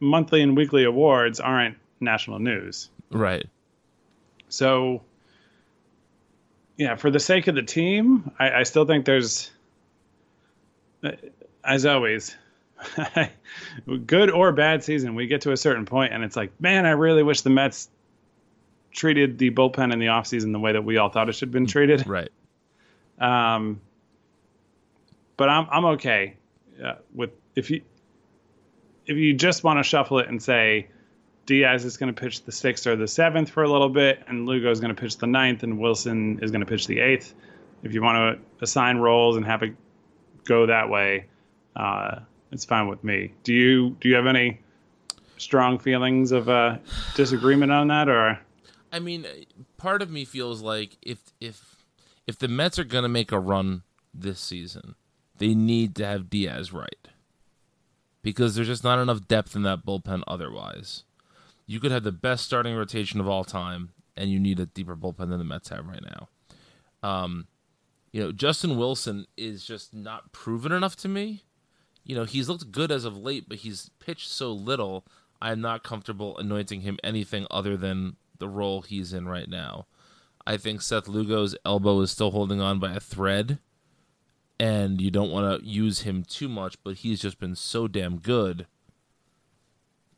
[0.00, 2.90] monthly and weekly awards aren't national news.
[3.10, 3.46] Right.
[4.48, 5.02] So,
[6.76, 9.50] yeah, for the sake of the team, I, I still think there's,
[11.04, 11.12] uh,
[11.64, 12.36] as always,
[14.06, 16.90] good or bad season, we get to a certain point and it's like, man, I
[16.90, 17.88] really wish the Mets
[18.92, 21.52] treated the bullpen in the offseason the way that we all thought it should have
[21.52, 22.06] been treated.
[22.06, 22.30] Right.
[23.18, 23.80] Um,
[25.36, 26.36] but I'm I'm okay
[26.82, 27.82] uh, with if you
[29.06, 30.88] if you just want to shuffle it and say
[31.46, 34.46] Diaz is going to pitch the sixth or the seventh for a little bit, and
[34.46, 37.34] Lugo is going to pitch the ninth, and Wilson is going to pitch the eighth.
[37.82, 39.74] If you want to assign roles and have it
[40.44, 41.26] go that way,
[41.74, 42.20] uh,
[42.52, 43.32] it's fine with me.
[43.44, 44.60] Do you do you have any
[45.38, 46.78] strong feelings of uh,
[47.14, 48.38] disagreement on that, or?
[48.92, 49.26] I mean,
[49.76, 51.76] part of me feels like if if
[52.26, 53.82] if the Mets are going to make a run
[54.12, 54.94] this season,
[55.38, 57.08] they need to have Diaz right
[58.22, 61.04] because there's just not enough depth in that bullpen otherwise.
[61.66, 64.96] You could have the best starting rotation of all time, and you need a deeper
[64.96, 66.28] bullpen than the Mets have right now.
[67.08, 67.46] Um,
[68.12, 71.44] you know, Justin Wilson is just not proven enough to me.
[72.10, 75.06] You know, he's looked good as of late, but he's pitched so little.
[75.40, 79.86] I'm not comfortable anointing him anything other than the role he's in right now.
[80.44, 83.60] I think Seth Lugo's elbow is still holding on by a thread,
[84.58, 88.18] and you don't want to use him too much, but he's just been so damn
[88.18, 88.66] good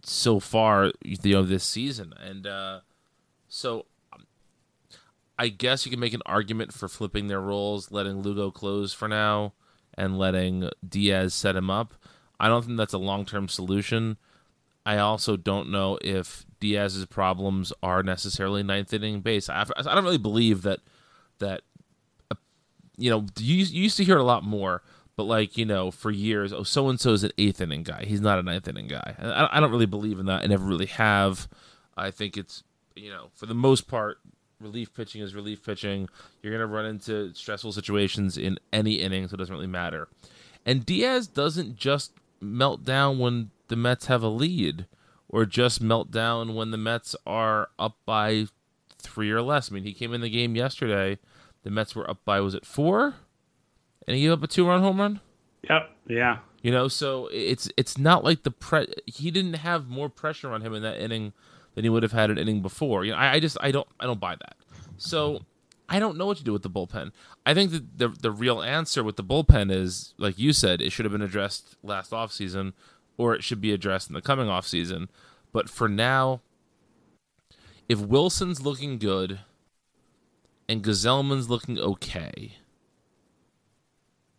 [0.02, 2.14] so far, you know, this season.
[2.18, 2.80] And uh,
[3.48, 3.84] so
[5.38, 9.08] I guess you can make an argument for flipping their roles, letting Lugo close for
[9.08, 9.52] now,
[9.96, 11.94] and letting Diaz set him up.
[12.38, 14.16] I don't think that's a long term solution.
[14.84, 19.48] I also don't know if Diaz's problems are necessarily ninth inning base.
[19.48, 20.80] I, I don't really believe that
[21.38, 21.62] that
[22.30, 22.36] uh,
[22.96, 24.82] you know you, you used to hear it a lot more,
[25.16, 28.04] but like you know for years, oh so and so is an eighth inning guy.
[28.04, 29.14] He's not a ninth inning guy.
[29.18, 30.42] I, I don't really believe in that.
[30.42, 31.48] I never really have.
[31.96, 32.64] I think it's
[32.96, 34.18] you know for the most part,
[34.62, 36.08] relief pitching is relief pitching.
[36.42, 40.08] You're gonna run into stressful situations in any inning, so it doesn't really matter.
[40.64, 44.86] And Diaz doesn't just melt down when the Mets have a lead
[45.28, 48.46] or just melt down when the Mets are up by
[48.98, 49.70] three or less.
[49.70, 51.18] I mean, he came in the game yesterday.
[51.64, 53.14] The Mets were up by was it four,
[54.06, 55.20] and he gave up a two-run home run.
[55.68, 55.90] Yep.
[56.08, 56.38] Yeah.
[56.62, 58.86] You know, so it's it's not like the pre.
[59.06, 61.32] He didn't have more pressure on him in that inning
[61.74, 63.04] than he would have had an inning before.
[63.04, 64.56] You know, I, I just I don't I don't buy that.
[64.96, 65.40] So
[65.88, 67.12] I don't know what to do with the bullpen.
[67.44, 70.90] I think that the the real answer with the bullpen is, like you said, it
[70.90, 72.72] should have been addressed last offseason
[73.16, 75.08] or it should be addressed in the coming off season.
[75.52, 76.40] But for now,
[77.88, 79.40] if Wilson's looking good
[80.68, 82.56] and Gsellman's looking okay,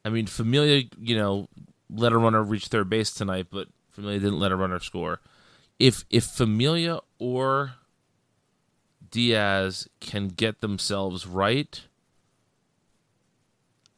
[0.04, 1.48] I mean, Familia, you know,
[1.90, 5.22] let a runner reach third base tonight, but Familia didn't let a runner score.
[5.80, 7.74] If if Familia or
[9.10, 11.82] Diaz can get themselves right,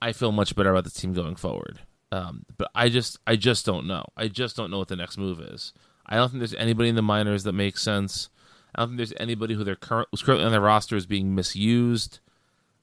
[0.02, 1.80] I feel much better about the team going forward.
[2.12, 4.06] Um, but I just I just don't know.
[4.16, 5.74] I just don't know what the next move is.
[6.06, 8.30] I don't think there's anybody in the minors that makes sense.
[8.74, 11.34] I don't think there's anybody who they're current, who's currently on their roster is being
[11.34, 12.20] misused.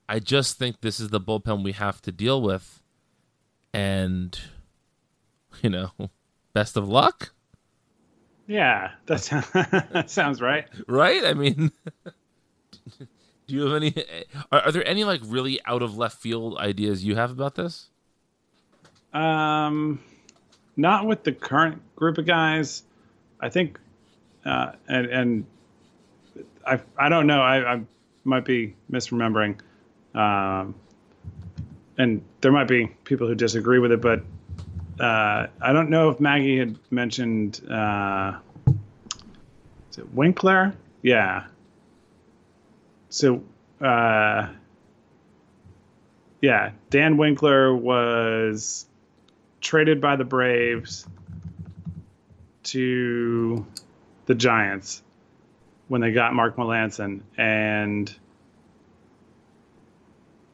[0.08, 2.82] I just think this is the bullpen we have to deal with,
[3.72, 4.38] and
[5.62, 5.92] you know,
[6.52, 7.32] best of luck.
[8.52, 9.22] Yeah, that,
[9.92, 10.66] that sounds right.
[10.86, 11.24] Right?
[11.24, 11.72] I mean,
[12.98, 13.06] do
[13.46, 13.94] you have any?
[14.52, 17.88] Are, are there any like really out of left field ideas you have about this?
[19.14, 20.00] Um,
[20.76, 22.82] not with the current group of guys.
[23.40, 23.80] I think,
[24.44, 25.46] uh, and and
[26.66, 27.40] I I don't know.
[27.40, 27.80] I, I
[28.24, 29.60] might be misremembering,
[30.14, 30.74] um,
[31.96, 34.22] and there might be people who disagree with it, but
[35.00, 37.60] uh, I don't know if Maggie had mentioned.
[37.68, 38.38] Uh,
[39.90, 40.74] is it Winkler?
[41.02, 41.46] Yeah.
[43.08, 43.42] So,
[43.80, 44.48] uh,
[46.40, 48.86] yeah, Dan Winkler was
[49.60, 51.06] traded by the Braves
[52.64, 53.66] to
[54.26, 55.02] the Giants
[55.88, 58.14] when they got Mark Melancon, and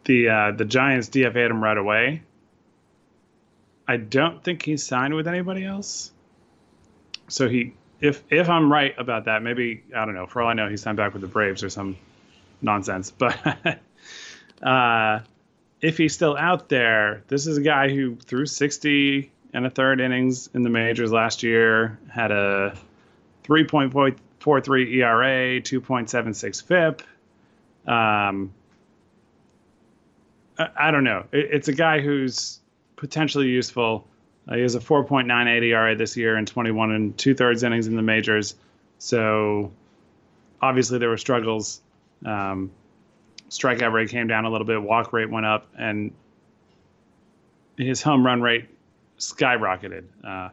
[0.04, 2.22] the uh, the Giants DFA'd him right away.
[3.88, 6.12] I don't think he's signed with anybody else.
[7.28, 10.26] So he, if if I'm right about that, maybe I don't know.
[10.26, 11.96] For all I know, he signed back with the Braves or some
[12.60, 13.10] nonsense.
[13.18, 13.80] But
[14.62, 15.20] uh,
[15.80, 20.00] if he's still out there, this is a guy who threw 60 and a third
[20.00, 22.76] innings in the majors last year, had a
[23.44, 27.02] 3.43 ERA, 2.76 FIP.
[27.88, 28.52] Um,
[30.58, 31.24] I, I don't know.
[31.32, 32.58] It, it's a guy who's
[32.98, 34.06] potentially useful.
[34.46, 37.96] Uh, he has a 4.98 ERA this year and 21 and two thirds innings in
[37.96, 38.56] the majors.
[38.98, 39.72] So
[40.60, 41.80] obviously there were struggles.
[42.26, 42.70] Um,
[43.48, 46.12] strikeout rate came down a little bit, walk rate went up, and
[47.76, 48.66] his home run rate
[49.18, 50.04] skyrocketed.
[50.24, 50.50] Uh,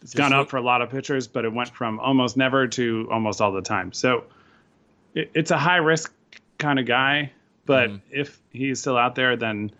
[0.00, 2.66] it's Just gone up for a lot of pitchers, but it went from almost never
[2.66, 3.92] to almost all the time.
[3.92, 4.24] So
[5.14, 6.12] it, it's a high risk
[6.58, 7.32] kind of guy,
[7.66, 9.70] but if he's still out there, then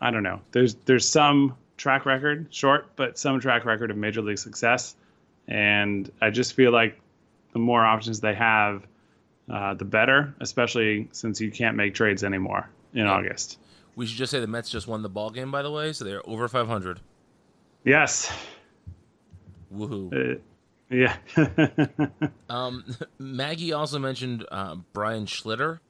[0.00, 0.40] I don't know.
[0.52, 4.96] There's there's some track record, short, but some track record of major league success,
[5.46, 7.00] and I just feel like
[7.52, 8.86] the more options they have,
[9.50, 10.34] uh, the better.
[10.40, 13.58] Especially since you can't make trades anymore in August.
[13.96, 16.04] We should just say the Mets just won the ball game, by the way, so
[16.04, 17.00] they're over 500.
[17.84, 18.32] Yes.
[19.74, 20.36] Woohoo.
[20.36, 20.38] Uh,
[20.90, 21.16] yeah.
[22.48, 22.84] um,
[23.18, 25.80] Maggie also mentioned uh, Brian Schlitter.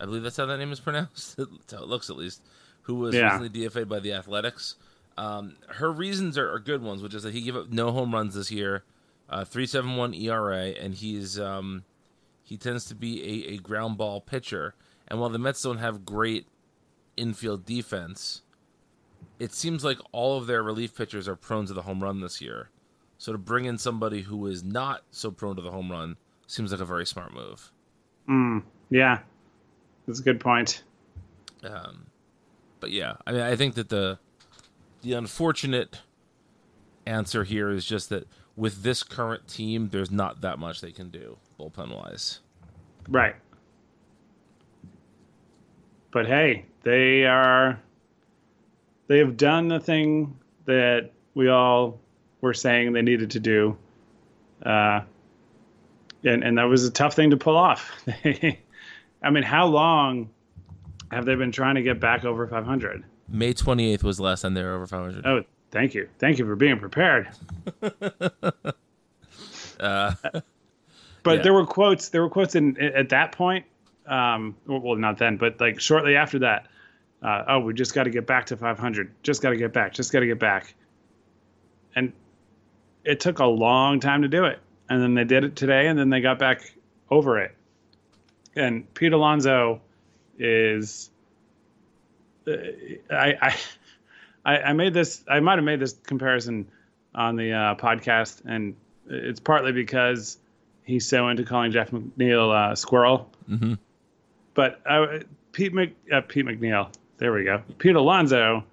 [0.00, 1.36] I believe that's how that name is pronounced.
[1.36, 2.42] that's how it looks, at least.
[2.88, 3.38] Who was Yeah.
[3.38, 4.74] recently DFA'd by the Athletics.
[5.16, 8.12] Um, her reasons are, are good ones, which is that he gave up no home
[8.14, 8.82] runs this year,
[9.28, 11.84] uh, three seven one ERA, and he's um,
[12.42, 14.74] he tends to be a, a ground ball pitcher.
[15.06, 16.46] And while the Mets don't have great
[17.16, 18.42] infield defense,
[19.38, 22.40] it seems like all of their relief pitchers are prone to the home run this
[22.40, 22.70] year.
[23.18, 26.16] So to bring in somebody who is not so prone to the home run
[26.46, 27.70] seems like a very smart move.
[28.28, 29.20] Mm, yeah.
[30.06, 30.84] That's a good point.
[31.64, 32.06] Um,
[32.80, 34.18] but yeah, I mean, I think that the
[35.02, 36.00] the unfortunate
[37.06, 38.26] answer here is just that
[38.56, 42.40] with this current team, there's not that much they can do bullpen wise.
[43.08, 43.36] Right.
[46.10, 47.80] But hey, they are
[49.06, 52.00] they have done the thing that we all
[52.40, 53.76] were saying they needed to do.
[54.64, 55.00] Uh
[56.24, 57.90] and and that was a tough thing to pull off.
[58.24, 60.30] I mean, how long
[61.10, 63.04] have they been trying to get back over 500?
[63.28, 65.26] May 28th was the last time they were over 500.
[65.26, 66.08] Oh, thank you.
[66.18, 67.28] Thank you for being prepared.
[69.80, 70.12] Uh,
[71.22, 71.42] But Yeah.
[71.42, 72.08] there were quotes.
[72.08, 73.64] There were quotes in at that point.
[74.06, 76.66] Um, well, not then, but like shortly after that.
[77.22, 79.12] Uh, oh, we just got to get back to 500.
[79.22, 79.92] Just got to get back.
[79.92, 80.74] Just got to get back.
[81.94, 82.12] And
[83.04, 85.98] it took a long time to do it, and then they did it today, and
[85.98, 86.72] then they got back
[87.10, 87.54] over it.
[88.56, 89.80] And Pete Alonso
[90.38, 91.10] is.
[92.46, 92.52] uh,
[93.10, 93.54] I,
[94.44, 95.24] I I made this.
[95.28, 96.68] I might have made this comparison
[97.14, 98.74] on the uh, podcast, and
[99.08, 100.38] it's partly because
[100.84, 103.30] he's so into calling Jeff McNeil uh, Squirrel.
[103.48, 103.74] Mm-hmm.
[104.54, 105.18] But uh,
[105.52, 107.62] Pete Mc, uh, Pete McNeil, there we go.
[107.78, 108.64] Pete Alonso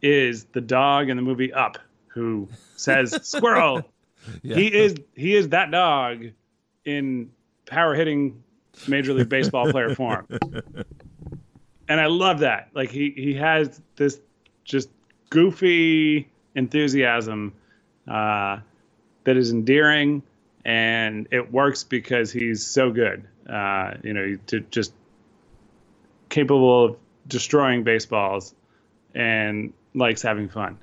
[0.00, 1.78] is the dog in the movie Up
[2.08, 3.82] who says Squirrel.
[4.42, 4.56] Yeah.
[4.56, 6.26] He is he is that dog
[6.84, 7.30] in
[7.66, 8.42] power hitting
[8.88, 10.26] Major League Baseball player form.
[11.88, 12.70] And I love that.
[12.74, 14.18] Like he he has this
[14.64, 14.88] just
[15.28, 17.52] goofy enthusiasm
[18.08, 18.60] uh,
[19.24, 20.22] that is endearing
[20.64, 23.26] and it works because he's so good.
[23.48, 24.94] Uh, you know, to just
[26.28, 26.96] capable of
[27.26, 28.54] destroying baseballs
[29.14, 30.78] and likes having fun.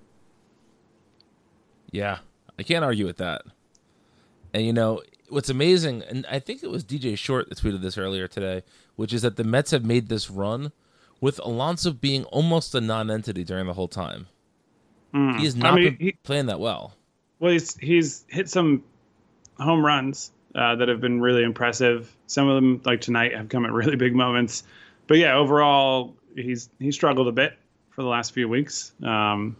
[1.92, 2.20] Yeah,
[2.60, 3.44] I can't argue with that.
[4.54, 7.98] And you know what's amazing, and I think it was DJ Short that tweeted this
[7.98, 8.64] earlier today,
[8.96, 10.72] which is that the Mets have made this run
[11.22, 14.28] with Alonso being almost a non-entity during the whole time.
[15.14, 15.40] Mm.
[15.40, 16.96] He has I not mean, been he- playing that well.
[17.40, 18.84] Well, he's he's hit some
[19.58, 22.14] home runs uh, that have been really impressive.
[22.28, 24.64] Some of them, like tonight, have come at really big moments.
[25.08, 27.58] But yeah, overall, he's he struggled a bit
[27.92, 28.92] for the last few weeks.
[29.04, 29.56] Um,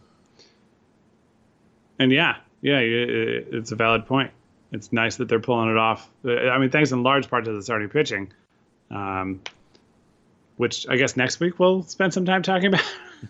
[1.98, 4.32] and yeah, yeah, it, it's a valid point.
[4.72, 6.10] It's nice that they're pulling it off.
[6.24, 8.32] I mean, thanks in large part to the starting pitching,
[8.92, 9.42] um,
[10.58, 12.86] which I guess next week we'll spend some time talking about.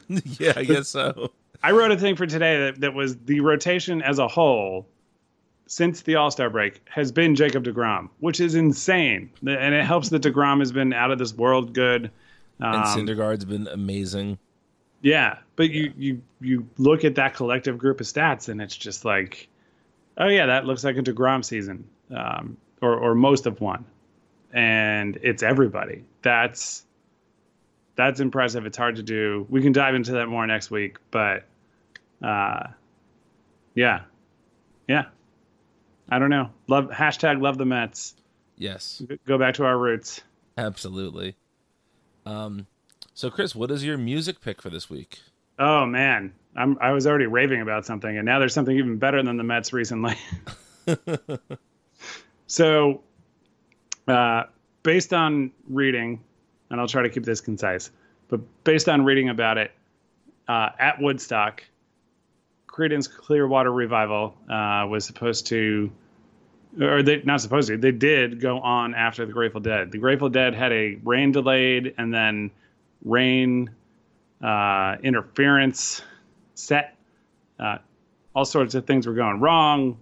[0.39, 1.31] yeah, I guess so.
[1.63, 4.87] I wrote a thing for today that, that was the rotation as a whole
[5.67, 9.29] since the All Star break has been Jacob DeGrom, which is insane.
[9.41, 12.11] And it helps that DeGrom has been out of this world good.
[12.59, 14.37] and Um, Syndergaard's been amazing.
[15.01, 19.05] yeah, but you you you look at that collective group of stats, and it's just
[19.05, 19.47] like,
[20.19, 23.85] oh yeah, that looks like a Degrom season, um, or or most of one,
[24.53, 26.03] and it's everybody.
[26.21, 26.83] That's
[27.95, 28.65] that's impressive.
[28.65, 29.45] It's hard to do.
[29.49, 31.45] We can dive into that more next week, but
[32.23, 32.67] uh,
[33.75, 34.01] yeah,
[34.87, 35.05] yeah.
[36.09, 36.49] I don't know.
[36.67, 38.15] Love hashtag love the Mets.
[38.57, 40.21] Yes, Go back to our roots.
[40.57, 41.35] absolutely.
[42.25, 42.67] Um,
[43.13, 45.19] so Chris, what is your music pick for this week?
[45.57, 49.21] Oh man, I'm I was already raving about something, and now there's something even better
[49.21, 50.15] than the Mets recently.
[52.47, 53.01] so,
[54.07, 54.43] uh,
[54.83, 56.21] based on reading,
[56.69, 57.91] and I'll try to keep this concise,
[58.27, 59.71] but based on reading about it,
[60.47, 61.63] uh, at Woodstock,
[62.67, 65.91] Creedence Clearwater Revival uh, was supposed to,
[66.81, 69.91] or they not supposed to, they did go on after the Grateful Dead.
[69.91, 72.51] The Grateful Dead had a rain delayed and then
[73.03, 73.69] rain
[74.41, 76.01] uh, interference
[76.59, 76.95] set.
[77.59, 77.77] Uh,
[78.35, 79.97] all sorts of things were going wrong.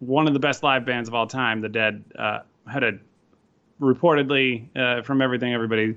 [0.00, 2.40] One of the best live bands of all time, The Dead, uh,
[2.70, 2.98] had a
[3.80, 5.96] reportedly, uh, from everything everybody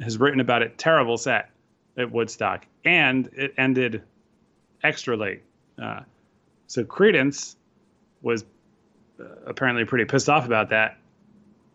[0.00, 1.50] has written about it, terrible set.
[1.96, 4.02] at Woodstock, and it ended
[4.82, 5.42] extra late.
[5.80, 6.00] Uh,
[6.66, 7.56] so Creedence
[8.22, 8.44] was
[9.20, 10.96] uh, apparently pretty pissed off about that,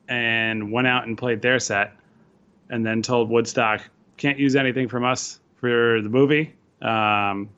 [0.07, 1.93] and went out and played their set,
[2.69, 3.81] and then told Woodstock,
[4.17, 6.53] "Can't use anything from us for the movie.
[6.85, 7.49] Um,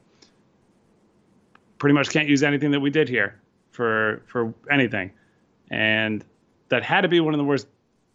[1.78, 3.40] pretty much can't use anything that we did here
[3.72, 5.12] for for anything."
[5.70, 6.24] And
[6.70, 7.68] that had to be one of the worst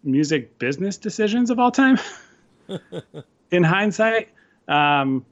[0.02, 1.98] music business decisions of all time.
[3.50, 4.28] in hindsight.
[4.66, 5.24] Um,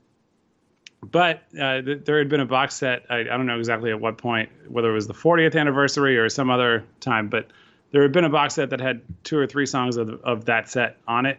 [1.02, 3.06] but uh, th- there had been a box set.
[3.08, 6.28] I, I, don't know exactly at what point, whether it was the 40th anniversary or
[6.28, 7.46] some other time, but
[7.90, 10.68] there had been a box set that had two or three songs of, of that
[10.68, 11.38] set on it.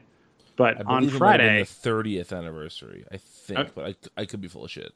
[0.56, 3.18] But on Friday, the 30th anniversary, I
[3.56, 3.72] think, Okay.
[3.76, 3.86] but
[4.18, 4.92] I, I could be full of shit.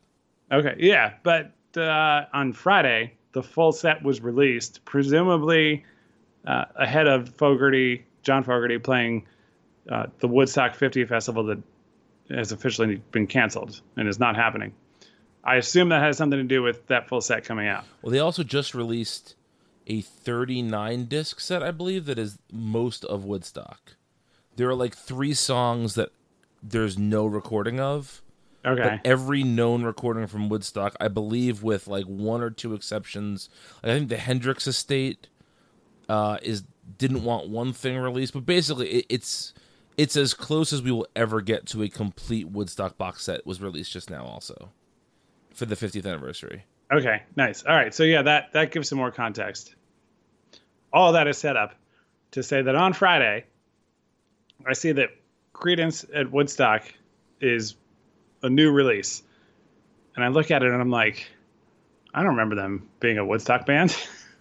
[0.51, 5.83] Okay, yeah, but uh, on Friday, the full set was released, presumably
[6.47, 9.25] uh, ahead of Fogerty, John Fogerty playing
[9.89, 11.57] uh, the Woodstock 50 Festival that
[12.29, 14.73] has officially been canceled and is not happening.
[15.43, 17.83] I assume that has something to do with that full set coming out.
[18.01, 19.35] Well, they also just released
[19.87, 23.95] a 39 disc set, I believe, that is most of Woodstock.
[24.55, 26.09] There are like three songs that
[26.63, 28.23] there's no recording of.
[28.65, 28.81] Okay.
[28.81, 33.49] But every known recording from Woodstock, I believe, with like one or two exceptions,
[33.83, 35.27] I think the Hendrix Estate
[36.09, 36.63] uh, is
[36.97, 39.53] didn't want one thing released, but basically it, it's
[39.97, 43.61] it's as close as we will ever get to a complete Woodstock box set was
[43.61, 44.71] released just now, also
[45.53, 46.65] for the 50th anniversary.
[46.91, 47.63] Okay, nice.
[47.63, 49.75] All right, so yeah, that that gives some more context.
[50.91, 51.75] All that is set up
[52.31, 53.45] to say that on Friday,
[54.65, 55.09] I see that
[55.53, 56.83] Creedence at Woodstock
[57.41, 57.75] is
[58.45, 59.23] a new release,
[60.15, 61.27] and I look at it and I'm like,
[62.13, 63.95] I don't remember them being a Woodstock band.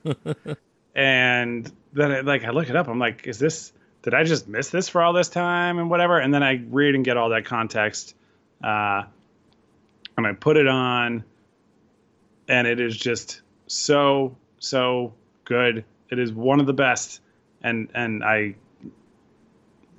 [0.94, 3.72] and then I, like I look it up, I'm like, is this?
[4.02, 6.18] Did I just miss this for all this time and whatever?
[6.18, 8.14] And then I read and get all that context,
[8.62, 9.04] uh,
[10.16, 11.24] and I put it on
[12.48, 15.12] and it is just so so
[15.44, 15.84] good.
[16.10, 17.20] It is one of the best,
[17.62, 18.56] and and I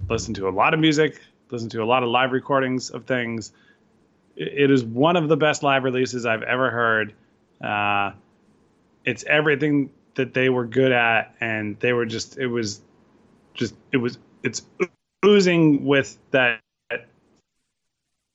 [0.10, 3.52] listen to a lot of music, listen to a lot of live recordings of things.
[4.36, 7.14] It, is one of the best live releases I've ever heard.
[7.64, 8.12] Uh,
[9.06, 12.82] it's everything that they were good at, and they were just it was
[13.54, 14.64] just it was it's
[15.26, 16.60] oozing with that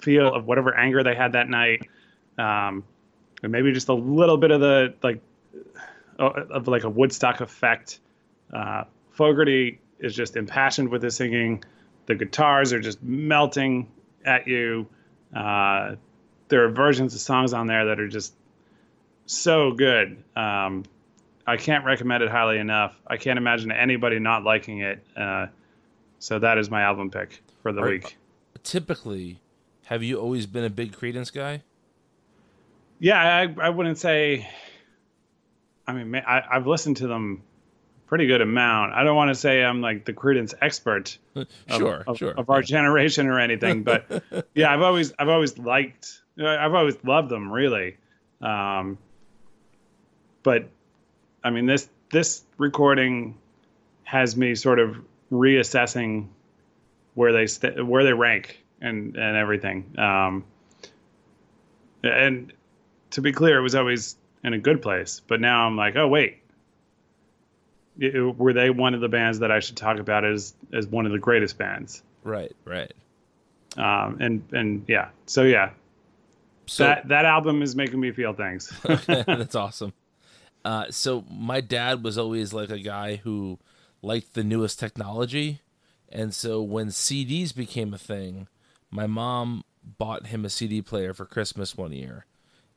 [0.00, 1.86] feel of whatever anger they had that night.
[2.38, 2.84] Um,
[3.42, 5.20] and maybe just a little bit of the like
[6.18, 8.00] uh, of like a Woodstock effect.
[8.52, 11.62] Uh, Fogerty is just impassioned with his singing.
[12.06, 13.90] The guitars are just melting
[14.24, 14.86] at you.
[15.34, 15.96] Uh,
[16.48, 18.34] there are versions of songs on there that are just
[19.26, 20.22] so good.
[20.36, 20.84] Um,
[21.46, 23.00] I can't recommend it highly enough.
[23.06, 25.04] I can't imagine anybody not liking it.
[25.16, 25.46] Uh,
[26.18, 28.16] so that is my album pick for the Are- week.
[28.62, 29.40] Typically,
[29.86, 31.62] have you always been a big Creedence guy?
[32.98, 34.46] Yeah, I, I wouldn't say.
[35.86, 37.42] I mean, I, I've listened to them
[38.10, 38.92] pretty good amount.
[38.92, 41.16] I don't want to say I'm like the Creedence expert.
[41.36, 42.32] of- Sure, of, sure.
[42.32, 47.28] Of our generation or anything, but yeah, I've always I've always liked I've always loved
[47.30, 47.96] them really.
[48.42, 48.98] Um,
[50.42, 50.68] but
[51.44, 53.38] I mean this this recording
[54.02, 54.96] has me sort of
[55.30, 56.26] reassessing
[57.14, 59.94] where they st- where they rank and and everything.
[59.96, 60.44] Um,
[62.02, 62.52] and
[63.10, 65.20] to be clear, it was always in a good place.
[65.28, 66.39] But now I'm like, oh wait,
[68.00, 71.06] It- were they one of the bands that I should talk about as as one
[71.06, 72.02] of the greatest bands?
[72.24, 72.92] Right, right.
[73.76, 75.70] Um, and and yeah, so yeah,
[76.66, 78.72] So- that that album is making me feel things.
[79.06, 79.92] That's awesome.
[80.64, 83.58] Uh, so my dad was always like a guy who
[84.02, 85.60] liked the newest technology,
[86.10, 88.48] and so when CDs became a thing,
[88.90, 89.62] my mom
[89.98, 92.26] bought him a CD player for Christmas one year,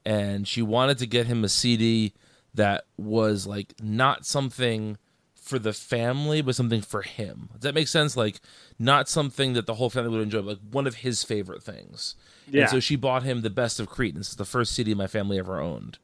[0.06, 2.14] and she wanted to get him a CD
[2.54, 4.98] that was like not something
[5.44, 7.50] for the family, but something for him.
[7.54, 8.16] Does that make sense?
[8.16, 8.40] Like
[8.80, 12.16] not something that the whole family would enjoy, but like one of his favorite things.
[12.48, 12.62] Yeah.
[12.62, 15.60] And so she bought him the best of Creedence, the first CD my family ever
[15.60, 15.98] owned.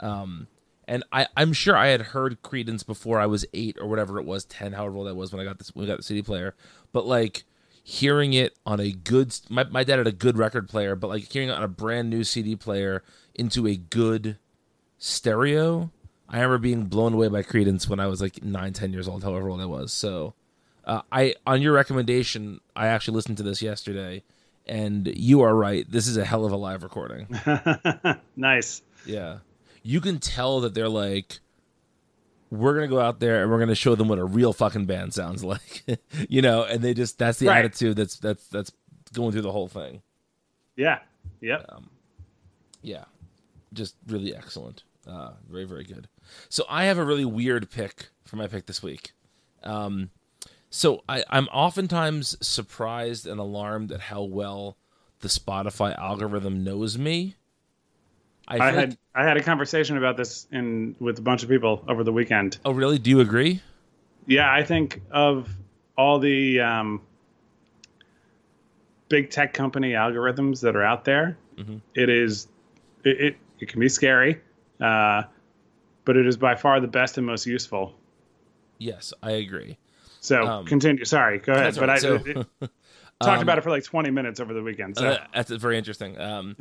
[0.00, 0.48] Um,
[0.88, 4.26] and I, I'm sure I had heard Creedence before I was eight or whatever it
[4.26, 6.20] was, ten, however old I was when I got this when we got the CD
[6.20, 6.56] player.
[6.92, 7.44] But like
[7.84, 11.30] hearing it on a good, my my dad had a good record player, but like
[11.30, 13.04] hearing it on a brand new CD player
[13.36, 14.36] into a good
[14.98, 15.92] stereo,
[16.28, 19.22] I remember being blown away by Creedence when I was like nine, ten years old,
[19.24, 19.92] however old I was.
[19.92, 20.34] So,
[20.84, 24.22] uh, I on your recommendation, I actually listened to this yesterday,
[24.66, 25.88] and you are right.
[25.90, 27.28] This is a hell of a live recording.
[28.36, 28.82] nice.
[29.06, 29.38] Yeah.
[29.82, 31.40] You can tell that they're like,
[32.50, 34.54] we're going to go out there and we're going to show them what a real
[34.54, 35.84] fucking band sounds like.
[36.28, 37.58] you know, and they just, that's the Right.
[37.58, 38.72] attitude that's, that's, that's
[39.12, 40.00] going through the whole thing.
[40.76, 41.00] Yeah.
[41.42, 41.66] Yep.
[41.68, 41.90] Um,
[42.80, 43.04] yeah,
[43.74, 44.84] just really excellent.
[45.06, 46.08] Uh, very very good.
[46.48, 49.12] So I have a really weird pick for my pick this week.
[49.62, 50.10] Um,
[50.70, 54.76] so I, I'm oftentimes surprised and alarmed at how well
[55.20, 57.36] the Spotify algorithm knows me.
[58.48, 61.48] I, feel had like- I had a conversation about this in with a bunch of
[61.48, 62.58] people over the weekend.
[62.64, 62.98] oh really?
[62.98, 63.62] Do you agree?
[64.26, 65.48] Yeah, I think of
[65.96, 67.00] all the um,
[69.08, 71.80] big tech company algorithms that are out there, Mhm.
[71.94, 72.48] it is
[73.04, 74.40] it, it it can be scary,
[74.80, 75.22] uh,
[76.04, 77.94] but it is by far the best and most useful.
[78.78, 79.78] Yes, I agree.
[80.20, 81.04] So Um, continue.
[81.04, 81.74] Sorry, go ahead.
[81.78, 82.04] But I right.
[82.04, 82.68] it- So-
[83.20, 84.96] talked Um, about it for like 20 minutes over the weekend.
[84.98, 86.20] So Uh, that's very interesting.
[86.20, 86.56] Um,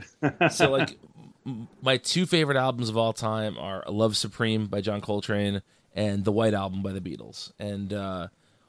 [0.52, 0.98] so, like,
[1.82, 5.62] my two favorite albums of all time are "Love Supreme" by John Coltrane
[5.96, 7.52] and the White Album by the Beatles.
[7.60, 8.28] And uh,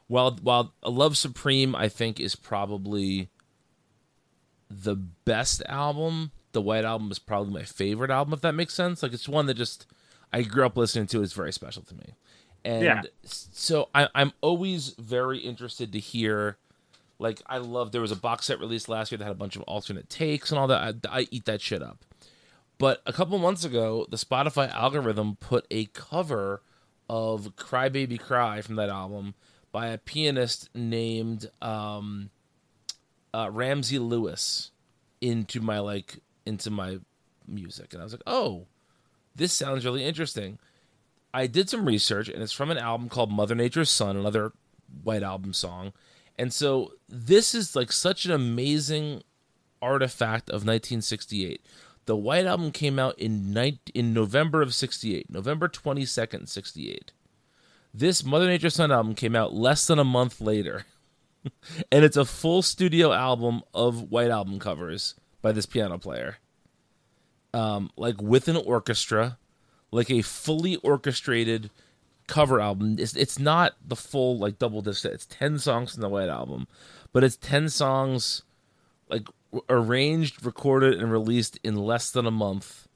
[0.09, 3.29] while while Love Supreme" I think is probably
[4.71, 8.33] the best album, the White Album is probably my favorite album.
[8.33, 9.87] If that makes sense, like it's one that just
[10.33, 11.23] I grew up listening to.
[11.23, 12.15] It's very special to me.
[12.65, 13.03] And Yeah.
[13.25, 16.57] so I, I'm always very interested to hear
[17.19, 19.55] like I love there was a box set released last year that had a bunch
[19.55, 20.97] of alternate takes and all that.
[21.11, 22.05] I, I eat that shit up.
[22.79, 26.63] But a couple months ago, the Spotify algorithm put a cover
[27.09, 29.35] of "Cry Baby Cry" from that album
[29.71, 32.31] by a pianist named um,
[33.33, 34.71] uh, Ramsey Lewis
[35.21, 36.99] into my like into my
[37.47, 38.67] music, and I was like, oh,
[39.35, 40.59] this sounds really interesting.
[41.33, 44.53] I did some research, and it's from an album called Mother Nature's Son, another
[45.03, 45.93] White Album song.
[46.39, 49.23] And so this is like such an amazing
[49.83, 51.65] artifact of 1968.
[52.07, 57.13] The White Album came out in night in November of 68, November 22nd, 68.
[57.93, 60.85] This Mother Nature's Son album came out less than a month later.
[61.93, 65.15] and it's a full studio album of White Album covers
[65.45, 66.39] by this piano player.
[67.53, 69.37] Um, like with an orchestra,
[69.93, 71.71] like a fully orchestrated
[72.27, 72.97] cover album.
[72.99, 75.13] It's it's not the full like double disc set.
[75.13, 76.67] It's ten songs in the White Album,
[77.13, 78.43] but it's ten songs
[79.11, 79.29] like
[79.69, 82.89] arranged, recorded, and released in less than a month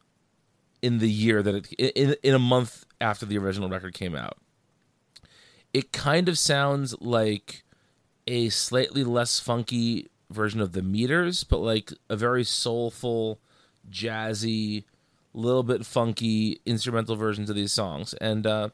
[0.81, 4.39] in the year that it in in a month after the original record came out.
[5.75, 7.63] It kind of sounds like
[8.27, 13.41] a slightly less funky version of the meters, but like a very soulful,
[13.91, 14.85] jazzy,
[15.35, 18.15] little bit funky instrumental versions of these songs.
[18.15, 18.69] And uh,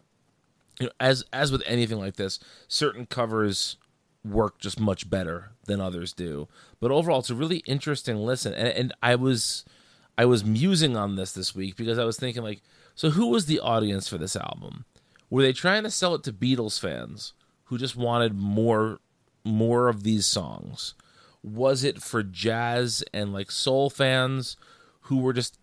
[0.79, 3.77] you know, as as with anything like this, certain covers
[4.25, 6.49] work just much better than others do.
[6.81, 8.55] But overall, it's a really interesting listen.
[8.55, 9.65] And, and I was
[10.17, 12.63] I was musing on this this week because I was thinking like,
[12.95, 14.85] so who was the audience for this album?
[15.31, 17.33] Were they trying to sell it to Beatles fans
[17.65, 19.01] who just wanted more
[19.45, 20.95] more of these songs?
[21.45, 24.57] Was it for jazz and like soul fans
[25.03, 25.59] who were just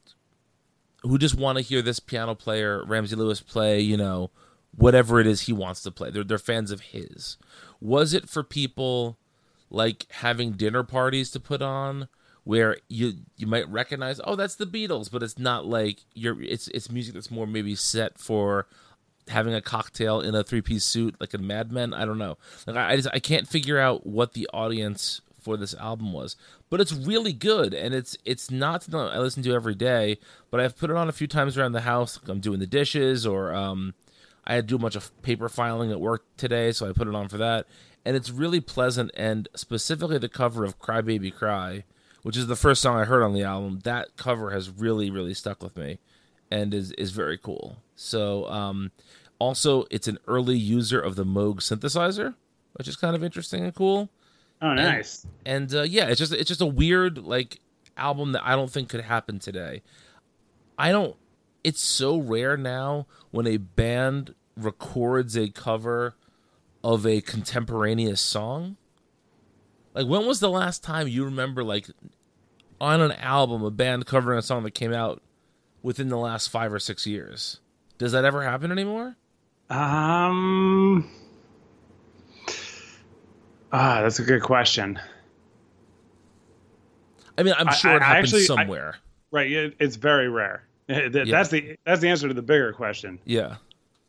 [1.02, 4.30] who just want to hear this piano player Ramsey Lewis play, you know,
[4.76, 6.12] whatever it is he wants to play.
[6.12, 7.38] They're they're fans of his.
[7.80, 9.18] Was it for people
[9.70, 12.08] like having dinner parties to put on
[12.44, 16.68] where you you might recognize, oh, that's the Beatles, but it's not like you're it's
[16.70, 18.68] it's music that's more maybe set for
[19.28, 21.94] having a cocktail in a three piece suit like in Mad Men.
[21.94, 22.38] I don't know.
[22.68, 26.36] Like I, I just I can't figure out what the audience for this album was,
[26.70, 30.18] but it's really good and it's it's not something I listen to every day,
[30.50, 32.20] but I've put it on a few times around the house.
[32.28, 33.94] I'm doing the dishes or um,
[34.46, 37.08] I had to do a bunch of paper filing at work today, so I put
[37.08, 37.68] it on for that.
[38.04, 41.84] And it's really pleasant, and specifically the cover of "Cry Baby Cry,"
[42.24, 43.80] which is the first song I heard on the album.
[43.84, 46.00] That cover has really, really stuck with me,
[46.50, 47.78] and is is very cool.
[47.96, 48.92] So, um,
[49.38, 52.34] also, it's an early user of the Moog synthesizer,
[52.74, 54.10] which is kind of interesting and cool.
[54.62, 55.26] Oh, And- nice.
[55.46, 57.60] And, uh, yeah, it's just it's just a weird like
[57.98, 59.82] album that I don't think could happen today.
[60.78, 61.16] I don't.
[61.64, 66.16] It's so rare now when a band records a cover
[66.84, 68.78] of a contemporaneous song.
[69.94, 71.88] Like, when was the last time you remember, like,
[72.80, 75.22] on an album, a band covering a song that came out
[75.84, 77.60] within the last five or six years?
[77.98, 79.18] Does that ever happen anymore?
[79.70, 81.10] Um.
[83.72, 85.00] Ah, that's a good question.
[87.38, 88.96] I mean, I'm sure it happens actually- I- somewhere.
[89.32, 89.52] right.
[89.52, 90.64] it- It's very rare.
[90.88, 91.24] That- Yeah.
[91.38, 93.20] That's the that's the answer to the bigger question.
[93.26, 93.58] yeah.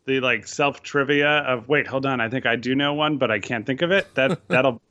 [0.04, 3.30] The like self trivia of wait, hold on, I think I do know one, but
[3.30, 4.12] I can't think of it.
[4.16, 4.82] That that'll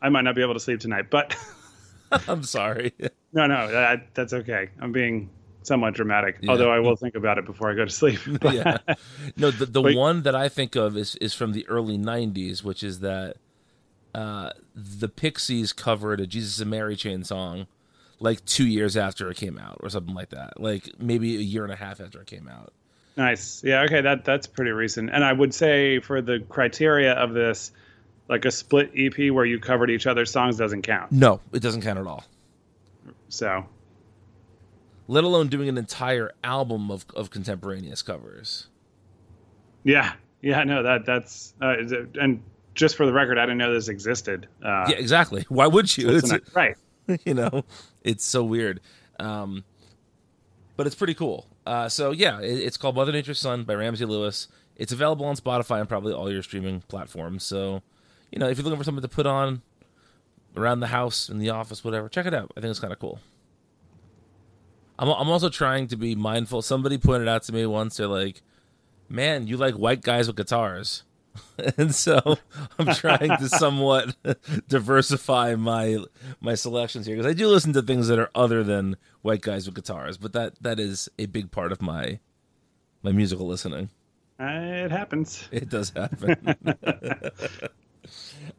[0.00, 1.10] I might not be able to sleep tonight.
[1.10, 1.34] But
[2.28, 2.92] I'm sorry.
[3.32, 4.68] no, no, that, that's okay.
[4.80, 5.30] I'm being
[5.64, 6.38] somewhat dramatic.
[6.46, 8.20] Although I will think about it before I go to sleep.
[8.44, 8.78] Yeah.
[9.36, 9.96] No, the the Wait.
[9.96, 13.38] one that I think of is is from the early '90s, which is that
[14.14, 17.66] uh, the Pixies covered a Jesus and Mary Chain song,
[18.20, 20.60] like two years after it came out or something like that.
[20.60, 22.72] Like maybe a year and a half after it came out.
[23.16, 23.62] Nice.
[23.64, 23.82] Yeah.
[23.82, 24.00] Okay.
[24.00, 25.10] That that's pretty recent.
[25.12, 27.72] And I would say for the criteria of this,
[28.28, 31.12] like a split EP where you covered each other's songs doesn't count.
[31.12, 32.24] No, it doesn't count at all.
[33.28, 33.66] So,
[35.08, 38.68] let alone doing an entire album of of contemporaneous covers.
[39.84, 40.14] Yeah.
[40.40, 40.64] Yeah.
[40.64, 40.82] No.
[40.82, 41.74] That that's uh,
[42.18, 42.42] and
[42.74, 44.48] just for the record, I didn't know this existed.
[44.64, 44.96] Uh, yeah.
[44.96, 45.44] Exactly.
[45.48, 46.20] Why would you?
[46.20, 46.76] So it's, right.
[47.24, 47.64] You know,
[48.02, 48.80] it's so weird.
[49.18, 49.64] Um,
[50.76, 51.46] but it's pretty cool.
[51.66, 54.48] Uh, so yeah, it, it's called Mother Nature's Son by Ramsey Lewis.
[54.76, 57.44] It's available on Spotify and probably all your streaming platforms.
[57.44, 57.82] So,
[58.30, 59.62] you know, if you're looking for something to put on
[60.56, 62.52] around the house, in the office, whatever, check it out.
[62.56, 63.20] I think it's kind of cool.
[64.98, 66.62] I'm I'm also trying to be mindful.
[66.62, 68.42] Somebody pointed out to me once, they're like,
[69.08, 71.02] "Man, you like white guys with guitars."
[71.76, 72.38] and so
[72.78, 74.16] I'm trying to somewhat
[74.68, 75.98] diversify my
[76.40, 79.66] my selections here because I do listen to things that are other than white guys
[79.66, 82.18] with guitars, but that that is a big part of my
[83.02, 83.90] my musical listening.
[84.40, 85.48] Uh, it happens.
[85.52, 86.56] It does happen.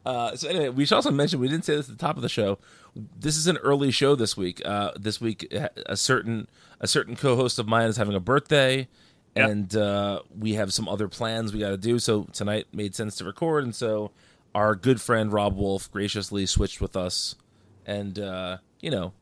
[0.06, 2.22] uh, so anyway, we should also mention we didn't say this at the top of
[2.22, 2.58] the show.
[2.96, 4.62] This is an early show this week.
[4.66, 5.54] Uh, this week,
[5.86, 6.48] a certain
[6.80, 8.88] a certain co-host of mine is having a birthday
[9.36, 9.50] Yep.
[9.50, 11.98] and uh, we have some other plans we got to do.
[11.98, 14.12] So tonight made sense to record, and so
[14.54, 17.36] our good friend Rob Wolf graciously switched with us,
[17.86, 19.14] and uh, you know,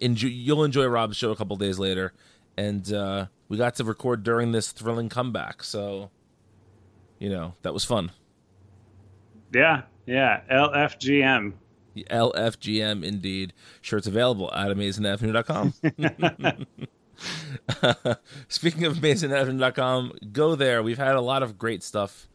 [0.00, 2.12] enjoy, you'll enjoy Rob's show a couple days later,
[2.56, 5.64] and uh, we got to record during this thrilling comeback.
[5.64, 6.10] So,
[7.18, 8.12] you know, that was fun.
[9.52, 11.54] Yeah, yeah, LFGM.
[11.96, 13.52] LFGM, indeed.
[13.80, 14.70] Shirts available at
[18.48, 20.82] Speaking of MazingAvenue.com, go there.
[20.82, 22.28] We've had a lot of great stuff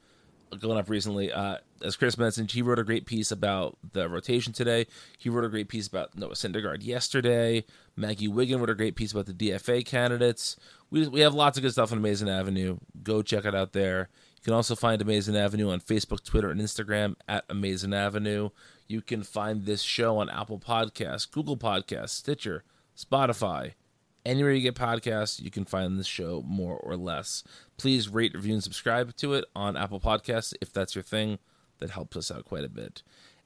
[0.58, 1.32] going up recently.
[1.32, 4.88] Uh, as Chris mentioned, he wrote a great piece about the rotation today.
[5.18, 7.66] He wrote a great piece about Noah Syndergaard yesterday.
[7.96, 10.56] Maggie Wiggin wrote a great piece about the DFA candidates.
[10.90, 12.80] We, we have lots of good stuff on Amazing Avenue.
[13.04, 14.10] Go check it out there.
[14.38, 18.50] You can also find Amazing Avenue on Facebook, Twitter, and Instagram at Amazing Avenue.
[18.88, 22.64] You can find this show on Apple Podcasts, Google Podcasts, Stitcher,
[22.98, 23.74] Spotify,
[24.26, 27.44] Anywhere you get podcasts, you can find this show more or less.
[27.78, 31.40] Please rate, review, and subscribe to it on Apple Podcasts if that's your thing.
[31.80, 33.04] That helps us out quite a bit.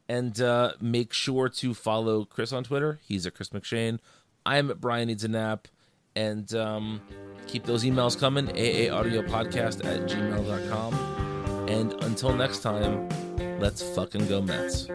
[0.10, 3.00] And uh, make sure to follow Chris on Twitter.
[3.08, 4.00] He's at Chris McShane.
[4.46, 5.68] I'm at Brian Needs a Nap.
[6.16, 7.02] And um,
[7.48, 8.48] keep those emails coming.
[8.48, 11.70] AAAudiopodcast at gmail.com.
[11.70, 13.08] And until next time,
[13.60, 14.88] let's fucking go Mets.